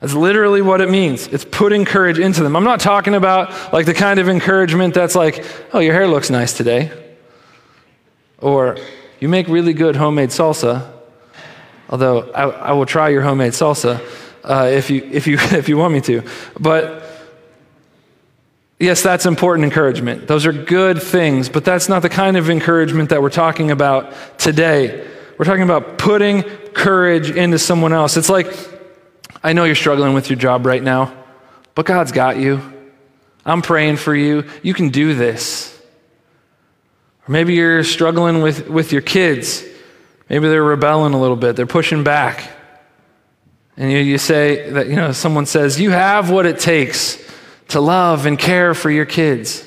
That's 0.00 0.14
literally 0.14 0.62
what 0.62 0.80
it 0.80 0.90
means. 0.90 1.26
It's 1.26 1.44
putting 1.44 1.84
courage 1.84 2.18
into 2.18 2.42
them. 2.42 2.54
I'm 2.54 2.64
not 2.64 2.80
talking 2.80 3.14
about 3.14 3.72
like 3.72 3.86
the 3.86 3.94
kind 3.94 4.20
of 4.20 4.28
encouragement 4.28 4.94
that's 4.94 5.16
like, 5.16 5.44
oh, 5.72 5.80
your 5.80 5.92
hair 5.92 6.06
looks 6.06 6.30
nice 6.30 6.52
today. 6.52 6.92
Or 8.40 8.76
you 9.18 9.28
make 9.28 9.48
really 9.48 9.72
good 9.72 9.96
homemade 9.96 10.30
salsa. 10.30 10.92
Although 11.90 12.30
I, 12.30 12.42
I 12.44 12.72
will 12.72 12.86
try 12.86 13.08
your 13.08 13.22
homemade 13.22 13.52
salsa 13.52 14.00
uh, 14.44 14.68
if, 14.70 14.88
you, 14.88 15.02
if, 15.10 15.26
you, 15.26 15.36
if 15.40 15.68
you 15.68 15.76
want 15.76 15.92
me 15.92 16.00
to. 16.02 16.22
But 16.58 17.04
Yes, 18.80 19.02
that's 19.02 19.26
important 19.26 19.64
encouragement. 19.64 20.28
Those 20.28 20.46
are 20.46 20.52
good 20.52 21.02
things, 21.02 21.48
but 21.48 21.64
that's 21.64 21.88
not 21.88 22.02
the 22.02 22.08
kind 22.08 22.36
of 22.36 22.48
encouragement 22.48 23.10
that 23.10 23.20
we're 23.20 23.28
talking 23.28 23.72
about 23.72 24.14
today. 24.38 25.04
We're 25.36 25.46
talking 25.46 25.64
about 25.64 25.98
putting 25.98 26.44
courage 26.74 27.28
into 27.28 27.58
someone 27.58 27.92
else. 27.92 28.16
It's 28.16 28.28
like, 28.28 28.46
I 29.42 29.52
know 29.52 29.64
you're 29.64 29.74
struggling 29.74 30.14
with 30.14 30.30
your 30.30 30.38
job 30.38 30.66
right 30.66 30.82
now, 30.82 31.14
but 31.74 31.86
God's 31.86 32.12
got 32.12 32.38
you. 32.38 32.60
I'm 33.44 33.62
praying 33.62 33.96
for 33.96 34.14
you. 34.14 34.44
You 34.62 34.74
can 34.74 34.90
do 34.90 35.14
this. 35.14 35.74
Or 37.26 37.32
maybe 37.32 37.54
you're 37.54 37.84
struggling 37.84 38.42
with, 38.42 38.68
with 38.68 38.92
your 38.92 39.02
kids. 39.02 39.64
Maybe 40.28 40.48
they're 40.48 40.62
rebelling 40.62 41.14
a 41.14 41.20
little 41.20 41.36
bit, 41.36 41.56
they're 41.56 41.66
pushing 41.66 42.04
back. 42.04 42.50
And 43.76 43.92
you, 43.92 43.98
you 43.98 44.18
say 44.18 44.70
that, 44.70 44.88
you 44.88 44.96
know, 44.96 45.12
someone 45.12 45.46
says, 45.46 45.80
You 45.80 45.90
have 45.90 46.30
what 46.30 46.46
it 46.46 46.58
takes 46.58 47.16
to 47.68 47.80
love 47.80 48.26
and 48.26 48.38
care 48.38 48.74
for 48.74 48.90
your 48.90 49.06
kids, 49.06 49.64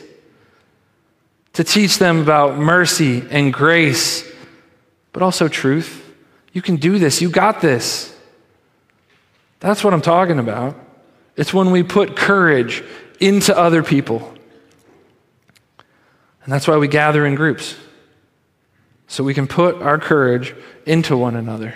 to 1.53 1.63
teach 1.63 1.97
them 1.97 2.19
about 2.19 2.57
mercy 2.57 3.23
and 3.29 3.53
grace, 3.53 4.29
but 5.13 5.23
also 5.23 5.47
truth. 5.47 5.99
You 6.51 6.61
can 6.61 6.75
do 6.75 6.99
this. 6.99 7.21
You 7.21 7.29
got 7.29 7.61
this. 7.61 8.10
That's 9.61 9.83
what 9.83 9.93
I'm 9.93 10.01
talking 10.01 10.39
about. 10.39 10.75
It's 11.37 11.53
when 11.53 11.71
we 11.71 11.83
put 11.83 12.17
courage 12.17 12.83
into 13.19 13.57
other 13.57 13.83
people. 13.83 14.33
And 16.43 16.51
that's 16.51 16.67
why 16.67 16.77
we 16.77 16.87
gather 16.87 17.25
in 17.25 17.35
groups, 17.35 17.75
so 19.07 19.23
we 19.23 19.35
can 19.35 19.47
put 19.47 19.75
our 19.75 19.99
courage 19.99 20.55
into 20.87 21.15
one 21.15 21.35
another. 21.35 21.75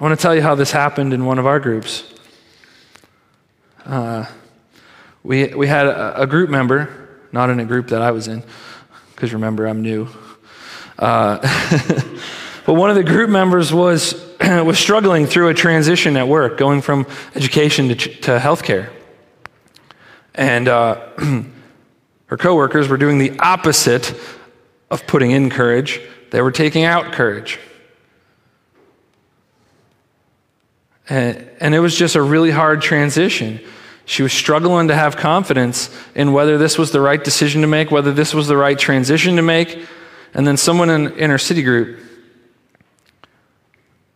I 0.00 0.02
want 0.02 0.18
to 0.18 0.20
tell 0.20 0.34
you 0.34 0.42
how 0.42 0.56
this 0.56 0.72
happened 0.72 1.14
in 1.14 1.24
one 1.24 1.38
of 1.38 1.46
our 1.46 1.60
groups. 1.60 2.02
Uh, 3.86 4.26
we, 5.22 5.54
we 5.54 5.68
had 5.68 5.86
a, 5.86 6.22
a, 6.22 6.26
group 6.26 6.50
member, 6.50 7.08
not 7.30 7.50
in 7.50 7.60
a 7.60 7.64
group 7.64 7.88
that 7.88 8.02
I 8.02 8.10
was 8.10 8.26
in, 8.26 8.42
because 9.14 9.32
remember, 9.32 9.66
I'm 9.66 9.82
new. 9.82 10.08
Uh, 10.98 11.38
but 12.66 12.74
one 12.74 12.90
of 12.90 12.96
the 12.96 13.04
group 13.04 13.30
members 13.30 13.72
was, 13.72 14.23
was 14.64 14.78
struggling 14.78 15.26
through 15.26 15.48
a 15.48 15.54
transition 15.54 16.16
at 16.16 16.28
work, 16.28 16.58
going 16.58 16.80
from 16.80 17.06
education 17.34 17.88
to, 17.88 17.94
to 17.94 18.38
healthcare. 18.38 18.90
And 20.34 20.68
uh, 20.68 21.08
her 22.26 22.36
coworkers 22.36 22.88
were 22.88 22.96
doing 22.96 23.18
the 23.18 23.38
opposite 23.38 24.14
of 24.90 25.06
putting 25.06 25.30
in 25.30 25.50
courage, 25.50 26.00
they 26.30 26.42
were 26.42 26.52
taking 26.52 26.84
out 26.84 27.12
courage. 27.12 27.58
And, 31.08 31.48
and 31.60 31.74
it 31.74 31.80
was 31.80 31.96
just 31.96 32.16
a 32.16 32.22
really 32.22 32.50
hard 32.50 32.80
transition. 32.80 33.60
She 34.06 34.22
was 34.22 34.32
struggling 34.32 34.88
to 34.88 34.94
have 34.94 35.16
confidence 35.16 35.90
in 36.14 36.32
whether 36.32 36.58
this 36.58 36.76
was 36.78 36.92
the 36.92 37.00
right 37.00 37.22
decision 37.22 37.62
to 37.62 37.66
make, 37.66 37.90
whether 37.90 38.12
this 38.12 38.34
was 38.34 38.48
the 38.48 38.56
right 38.56 38.78
transition 38.78 39.36
to 39.36 39.42
make. 39.42 39.86
And 40.34 40.46
then 40.46 40.56
someone 40.56 40.90
in, 40.90 41.12
in 41.18 41.30
her 41.30 41.38
city 41.38 41.62
group 41.62 41.98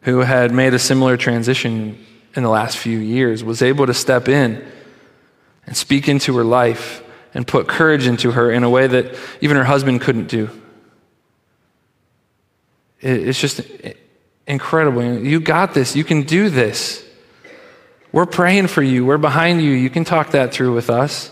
who 0.09 0.21
had 0.21 0.53
made 0.53 0.73
a 0.73 0.79
similar 0.79 1.19
transition 1.19 2.03
in 2.35 2.43
the 2.43 2.49
last 2.49 2.79
few 2.79 2.99
years 2.99 3.45
was 3.45 3.61
able 3.61 3.85
to 3.85 3.93
step 3.93 4.27
in 4.27 4.67
and 5.67 5.77
speak 5.77 6.09
into 6.09 6.35
her 6.35 6.45
life 6.45 7.05
and 7.35 7.47
put 7.47 7.69
courage 7.69 8.07
into 8.07 8.33
her 8.33 8.51
in 8.51 8.65
a 8.65 8.71
way 8.71 8.87
that 8.87 9.15
even 9.43 9.55
her 9.59 9.65
husband 9.65 10.01
couldn't 10.01 10.27
do. 10.27 10.49
It's 13.03 13.39
just 13.39 13.61
incredible. 14.47 15.03
You 15.03 15.41
got 15.41 15.75
this. 15.75 15.95
You 15.95 16.05
can 16.05 16.23
do 16.23 16.49
this. 16.49 17.07
We're 18.11 18.25
praying 18.25 18.69
for 18.69 18.83
you. 18.83 19.05
We're 19.05 19.19
behind 19.19 19.61
you. 19.61 19.73
You 19.73 19.91
can 19.91 20.07
talk 20.07 20.31
that 20.31 20.55
through 20.55 20.75
with 20.75 20.89
us. 20.89 21.31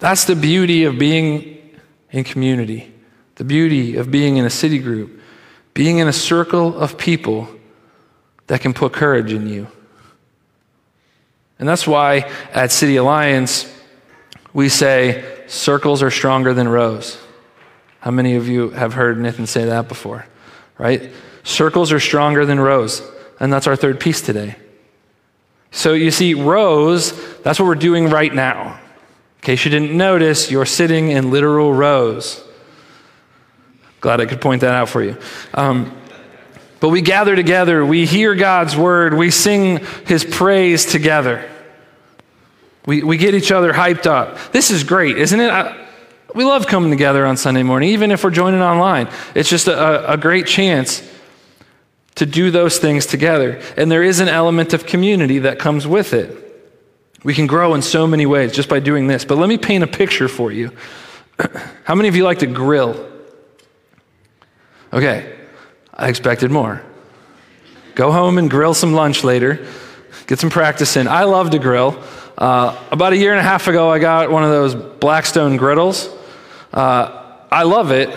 That's 0.00 0.24
the 0.24 0.34
beauty 0.34 0.82
of 0.84 0.98
being 0.98 1.78
in 2.10 2.24
community, 2.24 2.92
the 3.36 3.44
beauty 3.44 3.94
of 3.94 4.10
being 4.10 4.38
in 4.38 4.44
a 4.44 4.50
city 4.50 4.80
group, 4.80 5.15
being 5.76 5.98
in 5.98 6.08
a 6.08 6.12
circle 6.12 6.74
of 6.80 6.96
people 6.96 7.46
that 8.46 8.62
can 8.62 8.72
put 8.72 8.94
courage 8.94 9.30
in 9.30 9.46
you. 9.46 9.66
And 11.58 11.68
that's 11.68 11.86
why 11.86 12.30
at 12.50 12.72
City 12.72 12.96
Alliance, 12.96 13.70
we 14.54 14.70
say 14.70 15.22
circles 15.48 16.02
are 16.02 16.10
stronger 16.10 16.54
than 16.54 16.66
rows. 16.66 17.18
How 18.00 18.10
many 18.10 18.36
of 18.36 18.48
you 18.48 18.70
have 18.70 18.94
heard 18.94 19.20
Nathan 19.20 19.46
say 19.46 19.66
that 19.66 19.86
before? 19.86 20.24
Right? 20.78 21.12
Circles 21.44 21.92
are 21.92 22.00
stronger 22.00 22.46
than 22.46 22.58
rows. 22.58 23.02
And 23.38 23.52
that's 23.52 23.66
our 23.66 23.76
third 23.76 24.00
piece 24.00 24.22
today. 24.22 24.56
So 25.72 25.92
you 25.92 26.10
see, 26.10 26.32
rows, 26.32 27.12
that's 27.42 27.58
what 27.60 27.66
we're 27.66 27.74
doing 27.74 28.08
right 28.08 28.32
now. 28.32 28.80
In 29.40 29.42
case 29.42 29.66
you 29.66 29.70
didn't 29.70 29.94
notice, 29.94 30.50
you're 30.50 30.64
sitting 30.64 31.10
in 31.10 31.30
literal 31.30 31.74
rows. 31.74 32.42
Glad 34.00 34.20
I 34.20 34.26
could 34.26 34.40
point 34.40 34.60
that 34.60 34.74
out 34.74 34.88
for 34.88 35.02
you. 35.02 35.16
Um, 35.54 35.96
but 36.80 36.90
we 36.90 37.00
gather 37.00 37.34
together, 37.34 37.84
we 37.84 38.04
hear 38.04 38.34
God's 38.34 38.76
word, 38.76 39.14
we 39.14 39.30
sing 39.30 39.84
his 40.06 40.24
praise 40.24 40.84
together. 40.84 41.48
We, 42.84 43.02
we 43.02 43.16
get 43.16 43.34
each 43.34 43.50
other 43.50 43.72
hyped 43.72 44.06
up. 44.06 44.52
This 44.52 44.70
is 44.70 44.84
great, 44.84 45.18
isn't 45.18 45.40
it? 45.40 45.50
I, 45.50 45.86
we 46.34 46.44
love 46.44 46.66
coming 46.66 46.90
together 46.90 47.24
on 47.24 47.36
Sunday 47.36 47.62
morning, 47.62 47.88
even 47.90 48.10
if 48.10 48.22
we're 48.22 48.30
joining 48.30 48.60
online. 48.60 49.08
It's 49.34 49.48
just 49.48 49.68
a, 49.68 50.12
a 50.12 50.16
great 50.16 50.46
chance 50.46 51.02
to 52.16 52.26
do 52.26 52.50
those 52.50 52.78
things 52.78 53.06
together. 53.06 53.60
And 53.76 53.90
there 53.90 54.02
is 54.02 54.20
an 54.20 54.28
element 54.28 54.74
of 54.74 54.86
community 54.86 55.40
that 55.40 55.58
comes 55.58 55.86
with 55.86 56.12
it. 56.12 56.42
We 57.24 57.34
can 57.34 57.46
grow 57.46 57.74
in 57.74 57.82
so 57.82 58.06
many 58.06 58.26
ways 58.26 58.52
just 58.52 58.68
by 58.68 58.80
doing 58.80 59.06
this. 59.06 59.24
But 59.24 59.38
let 59.38 59.48
me 59.48 59.58
paint 59.58 59.82
a 59.82 59.86
picture 59.86 60.28
for 60.28 60.52
you. 60.52 60.70
How 61.84 61.94
many 61.94 62.08
of 62.08 62.16
you 62.16 62.24
like 62.24 62.38
to 62.40 62.46
grill? 62.46 63.15
Okay, 64.96 65.36
I 65.92 66.08
expected 66.08 66.50
more. 66.50 66.82
Go 67.94 68.10
home 68.12 68.38
and 68.38 68.48
grill 68.48 68.72
some 68.72 68.94
lunch 68.94 69.24
later. 69.24 69.66
Get 70.26 70.38
some 70.38 70.48
practice 70.48 70.96
in. 70.96 71.06
I 71.06 71.24
love 71.24 71.50
to 71.50 71.58
grill. 71.58 72.02
Uh, 72.38 72.74
about 72.90 73.12
a 73.12 73.16
year 73.18 73.32
and 73.32 73.38
a 73.38 73.42
half 73.42 73.68
ago, 73.68 73.90
I 73.90 73.98
got 73.98 74.30
one 74.30 74.42
of 74.42 74.48
those 74.48 74.74
Blackstone 74.74 75.58
griddles. 75.58 76.08
Uh, 76.72 77.36
I 77.52 77.64
love 77.64 77.90
it, 77.90 78.08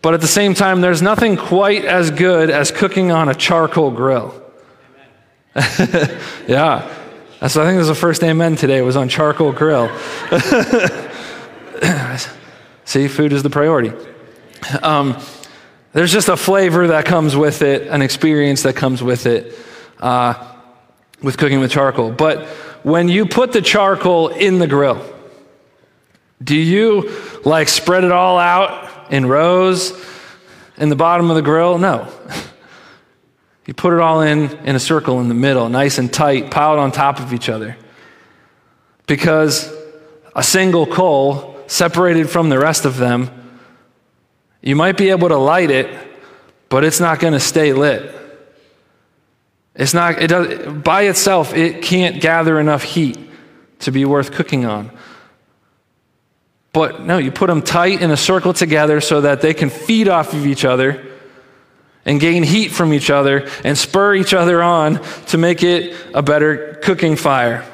but 0.00 0.14
at 0.14 0.22
the 0.22 0.26
same 0.26 0.54
time, 0.54 0.80
there's 0.80 1.02
nothing 1.02 1.36
quite 1.36 1.84
as 1.84 2.10
good 2.10 2.48
as 2.48 2.70
cooking 2.70 3.12
on 3.12 3.28
a 3.28 3.34
charcoal 3.34 3.90
grill. 3.90 4.34
yeah. 5.54 6.90
That's, 7.38 7.54
I 7.54 7.66
think 7.66 7.74
it 7.74 7.80
was 7.80 7.88
the 7.88 7.94
first 7.94 8.24
amen 8.24 8.56
today 8.56 8.78
It 8.78 8.82
was 8.82 8.96
on 8.96 9.10
charcoal 9.10 9.52
grill. 9.52 9.88
See, 12.86 13.08
food 13.08 13.34
is 13.34 13.42
the 13.42 13.50
priority. 13.50 13.92
Um, 14.82 15.20
there's 15.92 16.12
just 16.12 16.28
a 16.28 16.36
flavor 16.36 16.88
that 16.88 17.04
comes 17.04 17.36
with 17.36 17.62
it, 17.62 17.88
an 17.88 18.02
experience 18.02 18.62
that 18.62 18.76
comes 18.76 19.02
with 19.02 19.26
it, 19.26 19.54
uh, 20.00 20.34
with 21.22 21.36
cooking 21.36 21.60
with 21.60 21.70
charcoal. 21.70 22.10
But 22.10 22.46
when 22.82 23.08
you 23.08 23.26
put 23.26 23.52
the 23.52 23.62
charcoal 23.62 24.28
in 24.28 24.58
the 24.58 24.66
grill, 24.66 25.04
do 26.42 26.56
you 26.56 27.12
like 27.44 27.68
spread 27.68 28.04
it 28.04 28.12
all 28.12 28.38
out 28.38 29.12
in 29.12 29.26
rows 29.26 29.92
in 30.76 30.88
the 30.88 30.96
bottom 30.96 31.30
of 31.30 31.36
the 31.36 31.42
grill? 31.42 31.78
No. 31.78 32.08
You 33.64 33.74
put 33.74 33.92
it 33.92 34.00
all 34.00 34.22
in 34.22 34.50
in 34.66 34.74
a 34.74 34.80
circle 34.80 35.20
in 35.20 35.28
the 35.28 35.34
middle, 35.34 35.68
nice 35.68 35.98
and 35.98 36.12
tight, 36.12 36.50
piled 36.50 36.80
on 36.80 36.90
top 36.90 37.20
of 37.20 37.32
each 37.32 37.48
other. 37.48 37.76
Because 39.06 39.72
a 40.34 40.42
single 40.42 40.84
coal 40.84 41.56
separated 41.68 42.28
from 42.28 42.48
the 42.48 42.58
rest 42.58 42.84
of 42.84 42.96
them, 42.96 43.30
you 44.62 44.76
might 44.76 44.96
be 44.96 45.10
able 45.10 45.28
to 45.28 45.36
light 45.36 45.70
it, 45.70 45.90
but 46.68 46.84
it's 46.84 47.00
not 47.00 47.18
going 47.18 47.32
to 47.34 47.40
stay 47.40 47.72
lit. 47.72 48.14
It's 49.74 49.92
not, 49.92 50.22
it 50.22 50.28
does, 50.28 50.72
by 50.82 51.02
itself, 51.02 51.54
it 51.54 51.82
can't 51.82 52.20
gather 52.20 52.60
enough 52.60 52.82
heat 52.82 53.18
to 53.80 53.90
be 53.90 54.04
worth 54.04 54.32
cooking 54.32 54.64
on. 54.64 54.90
But 56.72 57.02
no, 57.02 57.18
you 57.18 57.32
put 57.32 57.48
them 57.48 57.62
tight 57.62 58.00
in 58.00 58.10
a 58.10 58.16
circle 58.16 58.52
together 58.52 59.00
so 59.00 59.22
that 59.22 59.40
they 59.40 59.52
can 59.52 59.68
feed 59.68 60.08
off 60.08 60.32
of 60.32 60.46
each 60.46 60.64
other 60.64 61.04
and 62.04 62.20
gain 62.20 62.42
heat 62.42 62.68
from 62.68 62.92
each 62.92 63.10
other 63.10 63.48
and 63.64 63.76
spur 63.76 64.14
each 64.14 64.32
other 64.32 64.62
on 64.62 65.02
to 65.26 65.38
make 65.38 65.62
it 65.62 65.94
a 66.14 66.22
better 66.22 66.78
cooking 66.82 67.16
fire. 67.16 67.66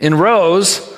In 0.00 0.14
rows, 0.14 0.88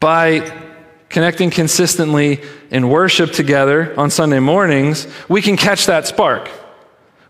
by 0.00 0.69
connecting 1.10 1.50
consistently 1.50 2.40
in 2.70 2.88
worship 2.88 3.32
together 3.32 3.92
on 3.98 4.10
Sunday 4.10 4.38
mornings, 4.38 5.06
we 5.28 5.42
can 5.42 5.56
catch 5.56 5.86
that 5.86 6.06
spark. 6.06 6.48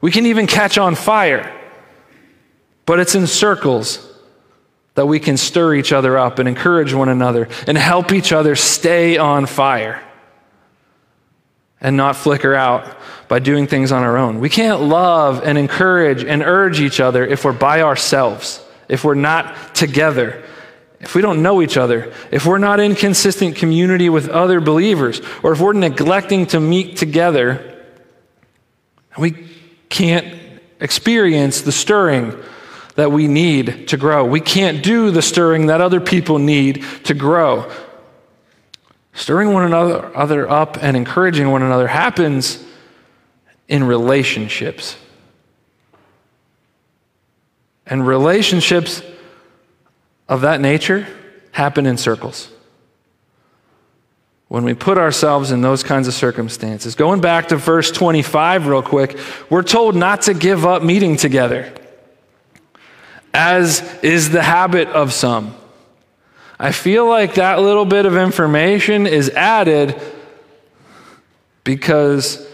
We 0.01 0.12
can 0.12 0.27
even 0.27 0.47
catch 0.47 0.79
on 0.79 0.95
fire. 0.95 1.53
But 2.87 3.01
it's 3.01 3.14
in 3.14 3.27
circles 3.27 4.07
that 4.95 5.07
we 5.07 5.19
can 5.19 5.37
stir 5.37 5.75
each 5.75 5.93
other 5.93 6.19
up 6.19 6.38
and 6.38 6.49
encourage 6.49 6.93
one 6.93 7.09
another 7.09 7.49
and 7.66 7.77
help 7.77 8.12
each 8.12 8.33
other 8.33 8.55
stay 8.55 9.16
on 9.16 9.47
fire 9.47 10.03
and 11.81 11.97
not 11.97 12.16
flicker 12.16 12.55
out 12.55 12.99
by 13.29 13.38
doing 13.38 13.66
things 13.66 13.93
on 13.93 14.03
our 14.03 14.19
own. 14.19 14.40
We 14.40 14.51
can't 14.51 14.83
love 14.83 15.43
and 15.43 15.57
encourage 15.57 16.25
and 16.25 16.43
urge 16.43 16.81
each 16.81 17.01
other 17.01 17.25
if 17.25 17.45
we're 17.45 17.53
by 17.53 17.81
ourselves, 17.81 18.62
if 18.88 19.05
we're 19.05 19.14
not 19.14 19.75
together, 19.75 20.43
if 21.01 21.15
we 21.15 21.23
don't 21.23 21.43
know 21.43 21.63
each 21.63 21.77
other, 21.77 22.13
if 22.31 22.45
we're 22.45 22.59
not 22.59 22.79
in 22.79 22.95
consistent 22.95 23.57
community 23.57 24.09
with 24.09 24.29
other 24.29 24.61
believers, 24.61 25.21
or 25.43 25.53
if 25.53 25.61
we're 25.61 25.73
neglecting 25.73 26.47
to 26.47 26.61
meet 26.61 26.97
together. 26.99 27.67
We 29.19 29.49
can't 29.89 30.39
experience 30.79 31.63
the 31.63 31.73
stirring 31.73 32.35
that 32.97 33.11
we 33.11 33.29
need 33.29 33.89
to 33.89 33.97
grow. 33.97 34.25
We 34.25 34.41
can't 34.41 34.83
do 34.83 35.11
the 35.11 35.23
stirring 35.23 35.67
that 35.67 35.81
other 35.81 36.01
people 36.01 36.39
need 36.39 36.85
to 37.05 37.15
grow. 37.15 37.71
Stirring 39.15 39.53
one 39.53 39.65
another 39.65 40.15
other 40.17 40.49
up 40.49 40.77
and 40.83 40.97
encouraging 40.97 41.51
one 41.51 41.63
another 41.63 41.89
happens 41.89 42.63
in 43.69 43.85
relationships. 43.85 44.97
And 47.87 48.07
relationships 48.07 49.03
of 50.31 50.43
that 50.43 50.61
nature 50.61 51.07
happen 51.51 51.85
in 51.85 51.99
circles. 51.99 52.49
When 54.47 54.64
we 54.64 54.75
put 54.75 54.97
ourselves 54.97 55.51
in 55.51 55.61
those 55.61 55.83
kinds 55.83 56.09
of 56.09 56.14
circumstances. 56.14 56.95
Going 56.95 57.21
back 57.21 57.49
to 57.49 57.57
verse 57.57 57.90
25, 57.90 58.66
real 58.69 58.83
quick, 58.83 59.19
we're 59.51 59.64
told 59.64 59.97
not 59.97 60.23
to 60.23 60.35
give 60.35 60.64
up 60.64 60.83
meeting 60.83 61.16
together. 61.16 61.73
as 63.33 63.81
is 64.03 64.31
the 64.31 64.43
habit 64.43 64.88
of 64.88 65.12
some. 65.12 65.55
I 66.59 66.73
feel 66.73 67.09
like 67.09 67.35
that 67.35 67.61
little 67.61 67.85
bit 67.85 68.07
of 68.07 68.16
information 68.16 69.07
is 69.07 69.31
added 69.31 70.01
because 71.62 72.45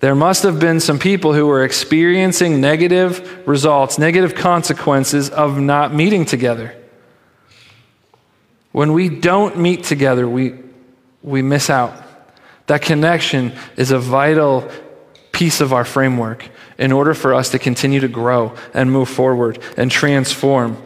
there 0.00 0.14
must 0.14 0.42
have 0.42 0.58
been 0.58 0.80
some 0.80 0.98
people 0.98 1.34
who 1.34 1.46
were 1.46 1.62
experiencing 1.62 2.60
negative 2.60 3.46
results, 3.46 3.98
negative 3.98 4.34
consequences 4.34 5.28
of 5.30 5.60
not 5.60 5.94
meeting 5.94 6.24
together. 6.24 6.74
When 8.74 8.92
we 8.92 9.08
don't 9.08 9.56
meet 9.56 9.84
together, 9.84 10.28
we, 10.28 10.56
we 11.22 11.42
miss 11.42 11.70
out. 11.70 11.94
That 12.66 12.82
connection 12.82 13.52
is 13.76 13.92
a 13.92 14.00
vital 14.00 14.68
piece 15.30 15.60
of 15.60 15.72
our 15.72 15.84
framework 15.84 16.48
in 16.76 16.90
order 16.90 17.14
for 17.14 17.34
us 17.34 17.50
to 17.50 17.60
continue 17.60 18.00
to 18.00 18.08
grow 18.08 18.56
and 18.74 18.90
move 18.90 19.08
forward 19.08 19.60
and 19.76 19.92
transform. 19.92 20.84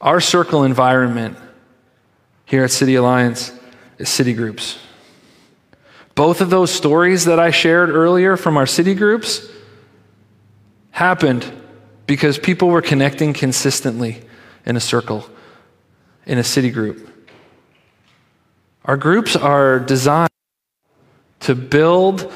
Our 0.00 0.20
circle 0.20 0.64
environment 0.64 1.38
here 2.46 2.64
at 2.64 2.72
City 2.72 2.96
Alliance 2.96 3.52
is 3.96 4.08
city 4.08 4.34
groups. 4.34 4.76
Both 6.16 6.40
of 6.40 6.50
those 6.50 6.72
stories 6.72 7.26
that 7.26 7.38
I 7.38 7.52
shared 7.52 7.90
earlier 7.90 8.36
from 8.36 8.56
our 8.56 8.66
city 8.66 8.96
groups 8.96 9.48
happened 10.90 11.59
because 12.10 12.40
people 12.40 12.66
were 12.66 12.82
connecting 12.82 13.32
consistently 13.32 14.20
in 14.66 14.74
a 14.74 14.80
circle, 14.80 15.24
in 16.26 16.38
a 16.38 16.42
city 16.42 16.68
group. 16.68 17.08
Our 18.84 18.96
groups 18.96 19.36
are 19.36 19.78
designed 19.78 20.32
to 21.38 21.54
build 21.54 22.32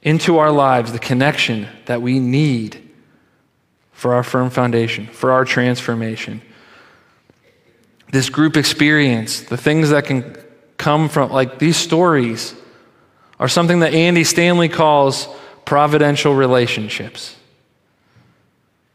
into 0.00 0.38
our 0.38 0.52
lives 0.52 0.92
the 0.92 1.00
connection 1.00 1.66
that 1.86 2.00
we 2.00 2.20
need 2.20 2.88
for 3.90 4.14
our 4.14 4.22
firm 4.22 4.48
foundation, 4.48 5.08
for 5.08 5.32
our 5.32 5.44
transformation. 5.44 6.40
This 8.12 8.30
group 8.30 8.56
experience, 8.56 9.40
the 9.40 9.56
things 9.56 9.90
that 9.90 10.04
can 10.04 10.36
come 10.76 11.08
from, 11.08 11.32
like 11.32 11.58
these 11.58 11.76
stories, 11.76 12.54
are 13.40 13.48
something 13.48 13.80
that 13.80 13.92
Andy 13.92 14.22
Stanley 14.22 14.68
calls 14.68 15.26
providential 15.64 16.32
relationships. 16.32 17.34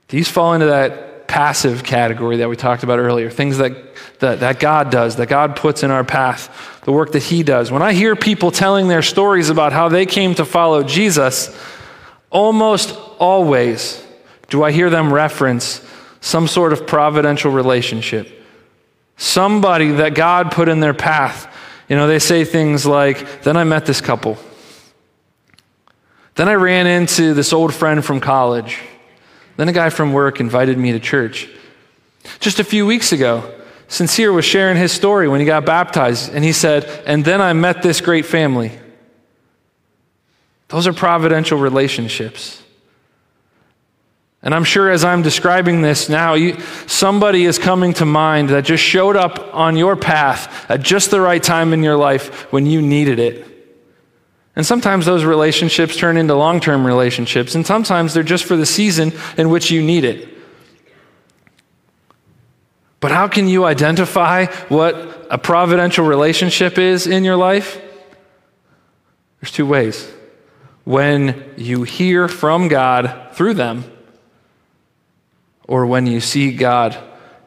These 0.10 0.30
fall 0.30 0.54
into 0.54 0.68
that 0.68 1.28
passive 1.28 1.84
category 1.84 2.38
that 2.38 2.50
we 2.50 2.56
talked 2.56 2.84
about 2.84 3.00
earlier 3.00 3.30
things 3.30 3.58
that, 3.58 3.74
that, 4.20 4.42
that 4.42 4.60
God 4.60 4.92
does, 4.92 5.16
that 5.16 5.30
God 5.30 5.56
puts 5.56 5.82
in 5.82 5.90
our 5.90 6.04
path, 6.04 6.82
the 6.86 6.92
work 6.92 7.14
that 7.14 7.24
He 7.24 7.42
does. 7.42 7.72
When 7.72 7.82
I 7.82 7.94
hear 7.94 8.16
people 8.16 8.52
telling 8.52 8.88
their 8.88 9.02
stories 9.02 9.50
about 9.50 9.74
how 9.74 9.90
they 9.90 10.06
came 10.06 10.36
to 10.36 10.46
follow 10.46 10.84
Jesus, 10.84 11.58
almost 12.30 12.96
always 13.18 14.06
do 14.50 14.64
I 14.64 14.72
hear 14.72 14.92
them 14.92 15.12
reference 15.12 15.82
some 16.22 16.48
sort 16.48 16.72
of 16.72 16.86
providential 16.86 17.52
relationship. 17.52 18.30
Somebody 19.18 19.92
that 19.94 20.16
God 20.16 20.52
put 20.52 20.70
in 20.70 20.80
their 20.80 20.94
path. 20.94 21.52
You 21.90 21.96
know, 21.96 22.08
they 22.08 22.20
say 22.20 22.46
things 22.46 22.86
like, 22.86 23.42
Then 23.42 23.58
I 23.58 23.64
met 23.64 23.86
this 23.86 24.02
couple. 24.02 24.38
Then 26.36 26.48
I 26.48 26.54
ran 26.54 26.88
into 26.88 27.34
this 27.34 27.52
old 27.54 27.74
friend 27.74 28.06
from 28.06 28.20
college. 28.20 28.80
Then 29.58 29.70
a 29.70 29.74
guy 29.74 29.90
from 29.90 30.14
work 30.14 30.40
invited 30.40 30.78
me 30.78 30.92
to 30.94 31.00
church. 31.00 31.50
Just 32.40 32.60
a 32.60 32.64
few 32.64 32.86
weeks 32.86 33.12
ago, 33.12 33.54
Sincere 33.88 34.32
was 34.32 34.46
sharing 34.46 34.78
his 34.78 34.92
story 34.92 35.28
when 35.28 35.40
he 35.40 35.46
got 35.46 35.66
baptized, 35.66 36.34
and 36.34 36.44
he 36.44 36.52
said, 36.52 36.86
And 37.06 37.24
then 37.24 37.42
I 37.42 37.54
met 37.54 37.84
this 37.84 38.02
great 38.02 38.26
family. 38.26 38.72
Those 40.70 40.88
are 40.88 40.94
providential 40.94 41.60
relationships. 41.60 42.64
And 44.42 44.54
I'm 44.54 44.64
sure 44.64 44.90
as 44.90 45.06
I'm 45.06 45.22
describing 45.22 45.82
this 45.82 46.10
now, 46.10 46.34
you, 46.34 46.60
somebody 46.88 47.46
is 47.46 47.58
coming 47.58 47.94
to 47.94 48.06
mind 48.06 48.50
that 48.50 48.66
just 48.66 48.84
showed 48.84 49.16
up 49.16 49.54
on 49.54 49.78
your 49.78 49.96
path 49.96 50.70
at 50.70 50.82
just 50.82 51.12
the 51.12 51.22
right 51.22 51.42
time 51.42 51.72
in 51.72 51.82
your 51.82 51.96
life 51.96 52.52
when 52.52 52.66
you 52.66 52.82
needed 52.82 53.20
it. 53.20 53.53
And 54.56 54.66
sometimes 54.66 55.06
those 55.06 55.24
relationships 55.24 55.98
turn 55.98 56.16
into 56.18 56.36
long 56.36 56.60
term 56.60 56.86
relationships, 56.86 57.56
and 57.56 57.66
sometimes 57.66 58.14
they're 58.14 58.24
just 58.24 58.44
for 58.44 58.56
the 58.56 58.66
season 58.66 59.12
in 59.38 59.50
which 59.50 59.72
you 59.72 59.82
need 59.82 60.04
it. 60.04 60.30
But 63.00 63.12
how 63.12 63.28
can 63.28 63.48
you 63.48 63.66
identify 63.66 64.46
what 64.70 65.28
a 65.30 65.38
providential 65.38 66.06
relationship 66.06 66.78
is 66.78 67.08
in 67.08 67.24
your 67.24 67.36
life? 67.36 67.82
There's 69.42 69.52
two 69.52 69.66
ways. 69.66 70.10
When 70.86 71.54
you 71.58 71.84
hear 71.84 72.28
from 72.28 72.68
God 72.68 73.32
through 73.34 73.56
them, 73.56 73.84
or 75.68 75.86
when 75.86 76.06
you 76.06 76.20
see 76.20 76.56
God 76.56 76.98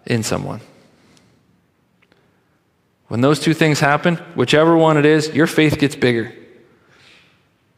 in 0.06 0.22
someone. 0.22 0.60
When 3.08 3.20
those 3.20 3.38
two 3.38 3.54
things 3.54 3.78
happen, 3.78 4.16
whichever 4.34 4.76
one 4.76 4.96
it 4.96 5.06
is, 5.06 5.28
your 5.34 5.46
faith 5.46 5.78
gets 5.78 5.94
bigger. 5.94 6.34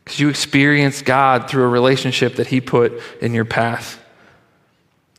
Because 0.09 0.21
you 0.21 0.31
experience 0.31 1.03
God 1.03 1.51
through 1.51 1.65
a 1.65 1.69
relationship 1.69 2.37
that 2.37 2.47
He 2.47 2.63
put 2.63 3.03
in 3.21 3.35
your 3.35 3.45
path. 3.45 4.03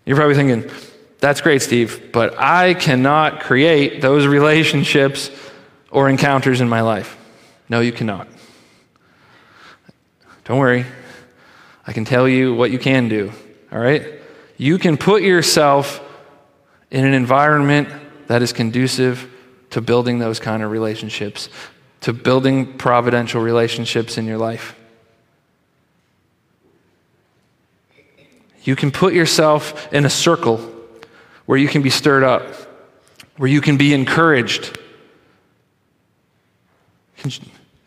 You're 0.04 0.18
probably 0.18 0.34
thinking, 0.34 0.72
that's 1.20 1.42
great, 1.42 1.62
Steve, 1.62 2.10
but 2.12 2.40
I 2.40 2.74
cannot 2.74 3.42
create 3.42 4.02
those 4.02 4.26
relationships 4.26 5.30
or 5.92 6.10
encounters 6.10 6.60
in 6.60 6.68
my 6.68 6.82
life. 6.82 7.16
No, 7.70 7.82
you 7.82 7.92
cannot. 7.92 8.28
Don't 10.46 10.58
worry. 10.58 10.88
I 11.86 11.94
can 11.94 12.04
tell 12.04 12.28
you 12.28 12.56
what 12.56 12.72
you 12.72 12.80
can 12.80 13.10
do, 13.10 13.32
all 13.72 13.78
right? 13.78 14.20
you 14.60 14.78
can 14.78 14.98
put 14.98 15.24
yourself 15.24 16.02
in 16.92 17.06
an 17.06 17.14
environment 17.14 17.88
that 18.28 18.42
is 18.42 18.52
conducive 18.52 19.32
to 19.70 19.82
building 19.82 20.20
those 20.20 20.40
kind 20.40 20.62
of 20.62 20.70
relationships, 20.70 21.50
to 22.02 22.12
building 22.12 22.78
providential 22.78 23.42
relationships 23.42 24.18
in 24.18 24.26
your 24.26 24.38
life. 24.38 24.76
You 28.64 28.76
can 28.76 28.92
put 28.92 29.14
yourself 29.14 29.92
in 29.94 30.06
a 30.06 30.10
circle 30.10 30.58
where 31.46 31.58
you 31.58 31.68
can 31.68 31.82
be 31.82 31.90
stirred 31.90 32.24
up, 32.24 32.44
where 33.38 33.50
you 33.50 33.62
can 33.62 33.78
be 33.78 33.94
encouraged. 33.94 34.78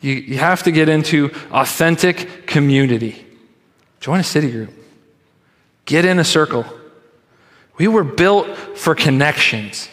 You, 0.00 0.14
you 0.14 0.38
have 0.38 0.62
to 0.64 0.72
get 0.72 0.88
into 0.88 1.30
authentic 1.52 2.46
community. 2.46 3.24
Join 4.00 4.20
a 4.20 4.24
city 4.24 4.50
group. 4.50 4.72
Get 5.84 6.04
in 6.04 6.18
a 6.18 6.24
circle. 6.24 6.64
We 7.78 7.88
were 7.88 8.04
built 8.04 8.56
for 8.76 8.94
connections. 8.94 9.88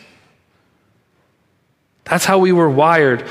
That's 2.06 2.26
how 2.26 2.40
we 2.40 2.52
were 2.52 2.70
wired. 2.70 3.26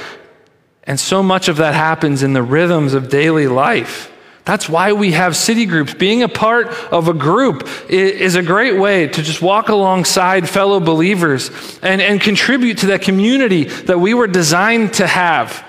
And 0.85 0.99
so 0.99 1.23
much 1.23 1.49
of 1.49 1.57
that 1.57 1.75
happens 1.75 2.23
in 2.23 2.33
the 2.33 2.43
rhythms 2.43 2.95
of 2.95 3.09
daily 3.09 3.49
life. 3.49 4.13
That's 4.49 4.67
why 4.67 4.95
we 4.95 5.13
have 5.13 5.37
city 5.37 5.67
groups. 5.67 5.93
Being 5.93 6.23
a 6.23 6.29
part 6.29 6.69
of 6.91 7.07
a 7.07 7.13
group 7.13 7.69
is 7.91 8.35
a 8.35 8.43
great 8.43 8.79
way 8.79 9.07
to 9.07 9.23
just 9.23 9.43
walk 9.43 9.69
alongside 9.69 10.49
fellow 10.49 10.81
believers 10.81 11.51
and, 11.83 12.01
and 12.01 12.19
contribute 12.19 12.79
to 12.79 12.87
that 12.87 13.03
community 13.03 13.65
that 13.65 14.01
we 14.01 14.15
were 14.15 14.27
designed 14.27 14.95
to 14.95 15.07
have. 15.07 15.63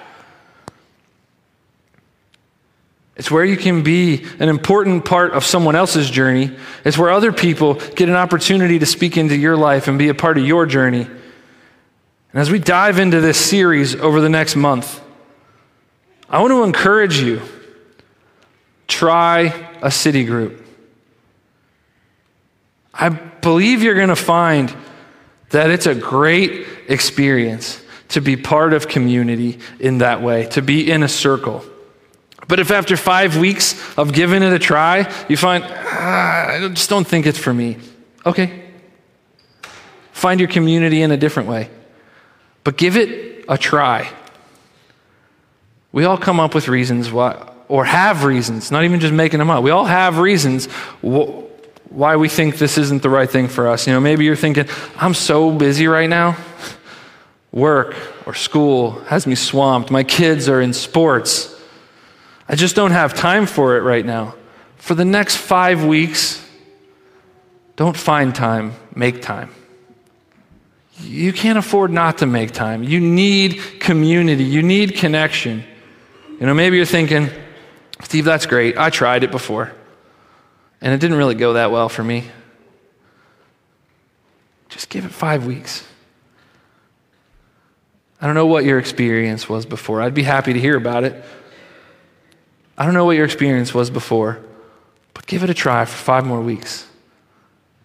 It's 3.17 3.29
where 3.29 3.43
you 3.43 3.57
can 3.57 3.83
be 3.83 4.25
an 4.39 4.47
important 4.47 5.03
part 5.03 5.33
of 5.33 5.43
someone 5.43 5.75
else's 5.75 6.09
journey. 6.09 6.55
It's 6.85 6.97
where 6.97 7.09
other 7.09 7.33
people 7.33 7.73
get 7.73 8.07
an 8.07 8.15
opportunity 8.15 8.79
to 8.79 8.85
speak 8.85 9.17
into 9.17 9.35
your 9.35 9.57
life 9.57 9.89
and 9.89 9.99
be 9.99 10.07
a 10.07 10.15
part 10.15 10.37
of 10.37 10.45
your 10.45 10.65
journey. 10.65 11.01
And 11.01 12.41
as 12.41 12.49
we 12.49 12.59
dive 12.59 12.97
into 12.97 13.19
this 13.19 13.37
series 13.37 13.93
over 13.93 14.21
the 14.21 14.29
next 14.29 14.55
month, 14.55 15.01
I 16.29 16.39
want 16.39 16.51
to 16.51 16.63
encourage 16.63 17.19
you 17.19 17.41
try 18.89 19.53
a 19.81 19.89
city 19.89 20.25
group. 20.25 20.65
I 22.93 23.07
believe 23.07 23.81
you're 23.81 23.95
going 23.95 24.09
to 24.09 24.15
find 24.15 24.75
that 25.51 25.69
it's 25.69 25.85
a 25.85 25.95
great 25.95 26.67
experience 26.89 27.81
to 28.09 28.19
be 28.19 28.35
part 28.35 28.73
of 28.73 28.87
community 28.87 29.59
in 29.79 29.99
that 29.99 30.21
way, 30.21 30.47
to 30.47 30.61
be 30.61 30.91
in 30.91 31.03
a 31.03 31.07
circle. 31.07 31.63
But 32.47 32.59
if 32.59 32.71
after 32.71 32.97
five 32.97 33.37
weeks 33.37 33.97
of 33.97 34.11
giving 34.11 34.41
it 34.41 34.51
a 34.51 34.59
try, 34.59 35.11
you 35.29 35.37
find, 35.37 35.63
ah, 35.63 36.47
I 36.49 36.67
just 36.69 36.89
don't 36.89 37.07
think 37.07 37.25
it's 37.25 37.37
for 37.37 37.53
me, 37.53 37.77
okay. 38.25 38.65
Find 40.11 40.39
your 40.39 40.49
community 40.49 41.01
in 41.01 41.11
a 41.11 41.17
different 41.17 41.47
way. 41.47 41.69
But 42.63 42.75
give 42.75 42.97
it 42.97 43.45
a 43.47 43.57
try. 43.57 44.11
We 45.91 46.03
all 46.05 46.17
come 46.17 46.39
up 46.39 46.53
with 46.53 46.67
reasons 46.67 47.11
why, 47.11 47.48
or 47.69 47.85
have 47.85 48.25
reasons, 48.25 48.71
not 48.71 48.83
even 48.83 48.99
just 48.99 49.13
making 49.13 49.39
them 49.39 49.49
up. 49.49 49.63
We 49.63 49.71
all 49.71 49.85
have 49.85 50.17
reasons 50.17 50.65
wh- 51.01 51.43
why 51.89 52.17
we 52.17 52.27
think 52.27 52.57
this 52.57 52.77
isn't 52.77 53.01
the 53.01 53.09
right 53.09 53.29
thing 53.29 53.47
for 53.47 53.67
us. 53.69 53.87
You 53.87 53.93
know, 53.93 53.99
maybe 54.01 54.25
you're 54.25 54.35
thinking, 54.35 54.67
I'm 54.97 55.13
so 55.13 55.51
busy 55.51 55.87
right 55.87 56.09
now. 56.09 56.35
Work 57.51 57.95
or 58.25 58.33
school 58.33 58.91
has 59.05 59.25
me 59.25 59.35
swamped. 59.35 59.89
My 59.89 60.03
kids 60.03 60.49
are 60.49 60.61
in 60.61 60.73
sports. 60.73 61.55
I 62.47 62.55
just 62.55 62.75
don't 62.75 62.91
have 62.91 63.13
time 63.13 63.45
for 63.45 63.77
it 63.77 63.81
right 63.81 64.05
now. 64.05 64.35
for 64.77 64.95
the 64.95 65.05
next 65.05 65.35
five 65.35 65.83
weeks, 65.85 66.43
don't 67.75 67.97
find 67.97 68.33
time, 68.33 68.73
make 68.95 69.21
time. 69.21 69.49
You 71.01 71.31
can't 71.33 71.57
afford 71.57 71.91
not 71.91 72.19
to 72.19 72.25
make 72.25 72.51
time. 72.51 72.83
You 72.83 72.99
need 72.99 73.61
community, 73.79 74.43
you 74.43 74.63
need 74.63 74.95
connection. 74.95 75.63
You 76.39 76.45
know, 76.45 76.53
maybe 76.53 76.77
you're 76.77 76.85
thinking, 76.85 77.29
Steve, 78.01 78.25
that's 78.25 78.45
great. 78.45 78.77
I 78.77 78.89
tried 78.89 79.23
it 79.23 79.31
before, 79.31 79.71
and 80.81 80.93
it 80.93 80.99
didn't 80.99 81.17
really 81.17 81.35
go 81.35 81.53
that 81.53 81.71
well 81.71 81.89
for 81.89 82.03
me. 82.03 82.25
Just 84.69 84.89
give 84.89 85.05
it 85.05 85.11
five 85.11 85.45
weeks. 85.45 85.85
I 88.21 88.25
don't 88.25 88.35
know 88.35 88.45
what 88.45 88.65
your 88.65 88.79
experience 88.79 89.47
was 89.47 89.65
before. 89.65 90.01
I'd 90.01 90.13
be 90.13 90.23
happy 90.23 90.53
to 90.53 90.59
hear 90.59 90.75
about 90.75 91.03
it. 91.03 91.23
I 92.77 92.85
don't 92.85 92.93
know 92.93 93.05
what 93.05 93.15
your 93.15 93.25
experience 93.25 93.73
was 93.73 93.89
before, 93.89 94.39
but 95.13 95.25
give 95.25 95.43
it 95.43 95.49
a 95.49 95.53
try 95.53 95.85
for 95.85 95.97
five 95.97 96.25
more 96.25 96.41
weeks. 96.41 96.87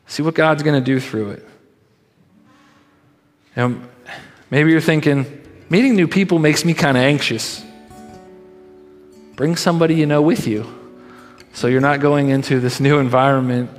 See 0.06 0.22
what 0.22 0.34
God's 0.34 0.62
going 0.62 0.80
to 0.80 0.84
do 0.84 1.00
through 1.00 1.30
it. 1.30 1.48
You 3.56 3.68
know, 3.68 3.80
maybe 4.50 4.70
you're 4.70 4.80
thinking, 4.80 5.42
meeting 5.68 5.96
new 5.96 6.08
people 6.08 6.38
makes 6.38 6.64
me 6.64 6.74
kind 6.74 6.96
of 6.96 7.02
anxious. 7.02 7.64
Bring 9.36 9.56
somebody 9.56 9.94
you 9.96 10.06
know 10.06 10.22
with 10.22 10.46
you 10.46 10.66
so 11.52 11.66
you're 11.66 11.80
not 11.80 12.00
going 12.00 12.28
into 12.28 12.60
this 12.60 12.78
new 12.80 12.98
environment 12.98 13.70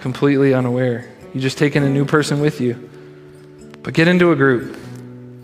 completely 0.00 0.54
unaware. 0.54 1.08
You're 1.32 1.42
just 1.42 1.58
taking 1.58 1.84
a 1.84 1.88
new 1.88 2.04
person 2.04 2.40
with 2.40 2.60
you. 2.60 2.88
But 3.82 3.94
get 3.94 4.08
into 4.08 4.32
a 4.32 4.36
group. 4.36 4.76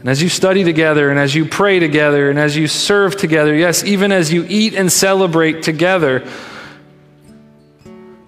And 0.00 0.08
as 0.08 0.22
you 0.22 0.28
study 0.28 0.64
together, 0.64 1.10
and 1.10 1.18
as 1.18 1.34
you 1.34 1.44
pray 1.44 1.78
together, 1.78 2.30
and 2.30 2.38
as 2.38 2.56
you 2.56 2.66
serve 2.66 3.16
together, 3.16 3.54
yes, 3.54 3.84
even 3.84 4.12
as 4.12 4.32
you 4.32 4.44
eat 4.48 4.74
and 4.74 4.90
celebrate 4.90 5.62
together, 5.62 6.26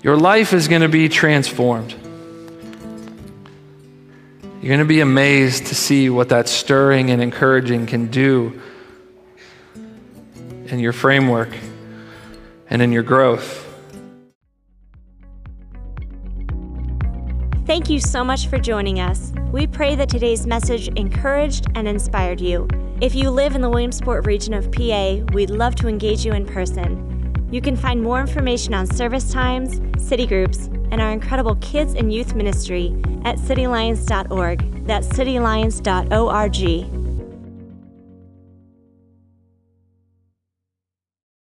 your 0.02 0.16
life 0.16 0.52
is 0.52 0.68
going 0.68 0.82
to 0.82 0.88
be 0.88 1.08
transformed. 1.08 1.92
You're 4.60 4.70
going 4.70 4.78
to 4.80 4.84
be 4.84 5.00
amazed 5.00 5.66
to 5.66 5.74
see 5.74 6.10
what 6.10 6.30
that 6.30 6.48
stirring 6.48 7.10
and 7.10 7.22
encouraging 7.22 7.86
can 7.86 8.06
do 8.06 8.60
in 10.68 10.78
your 10.78 10.92
framework 10.92 11.50
and 12.70 12.82
in 12.82 12.92
your 12.92 13.02
growth. 13.02 13.64
Thank 17.66 17.90
you 17.90 18.00
so 18.00 18.24
much 18.24 18.46
for 18.46 18.58
joining 18.58 18.98
us. 19.00 19.32
We 19.52 19.66
pray 19.66 19.94
that 19.94 20.08
today's 20.08 20.46
message 20.46 20.88
encouraged 20.88 21.66
and 21.74 21.86
inspired 21.86 22.40
you. 22.40 22.66
If 23.02 23.14
you 23.14 23.30
live 23.30 23.54
in 23.54 23.60
the 23.60 23.68
Williamsport 23.68 24.26
region 24.26 24.54
of 24.54 24.72
PA, 24.72 25.16
we'd 25.34 25.50
love 25.50 25.74
to 25.76 25.86
engage 25.86 26.24
you 26.24 26.32
in 26.32 26.46
person. 26.46 27.48
You 27.50 27.60
can 27.60 27.76
find 27.76 28.02
more 28.02 28.20
information 28.20 28.74
on 28.74 28.86
service 28.86 29.30
times, 29.30 29.80
city 30.02 30.26
groups, 30.26 30.68
and 30.90 31.00
our 31.00 31.10
incredible 31.10 31.56
kids 31.56 31.94
and 31.94 32.12
youth 32.12 32.34
ministry 32.34 32.96
at 33.24 33.36
cityalliance.org. 33.36 34.86
That's 34.86 35.08
cityalliance.org. 35.08 36.97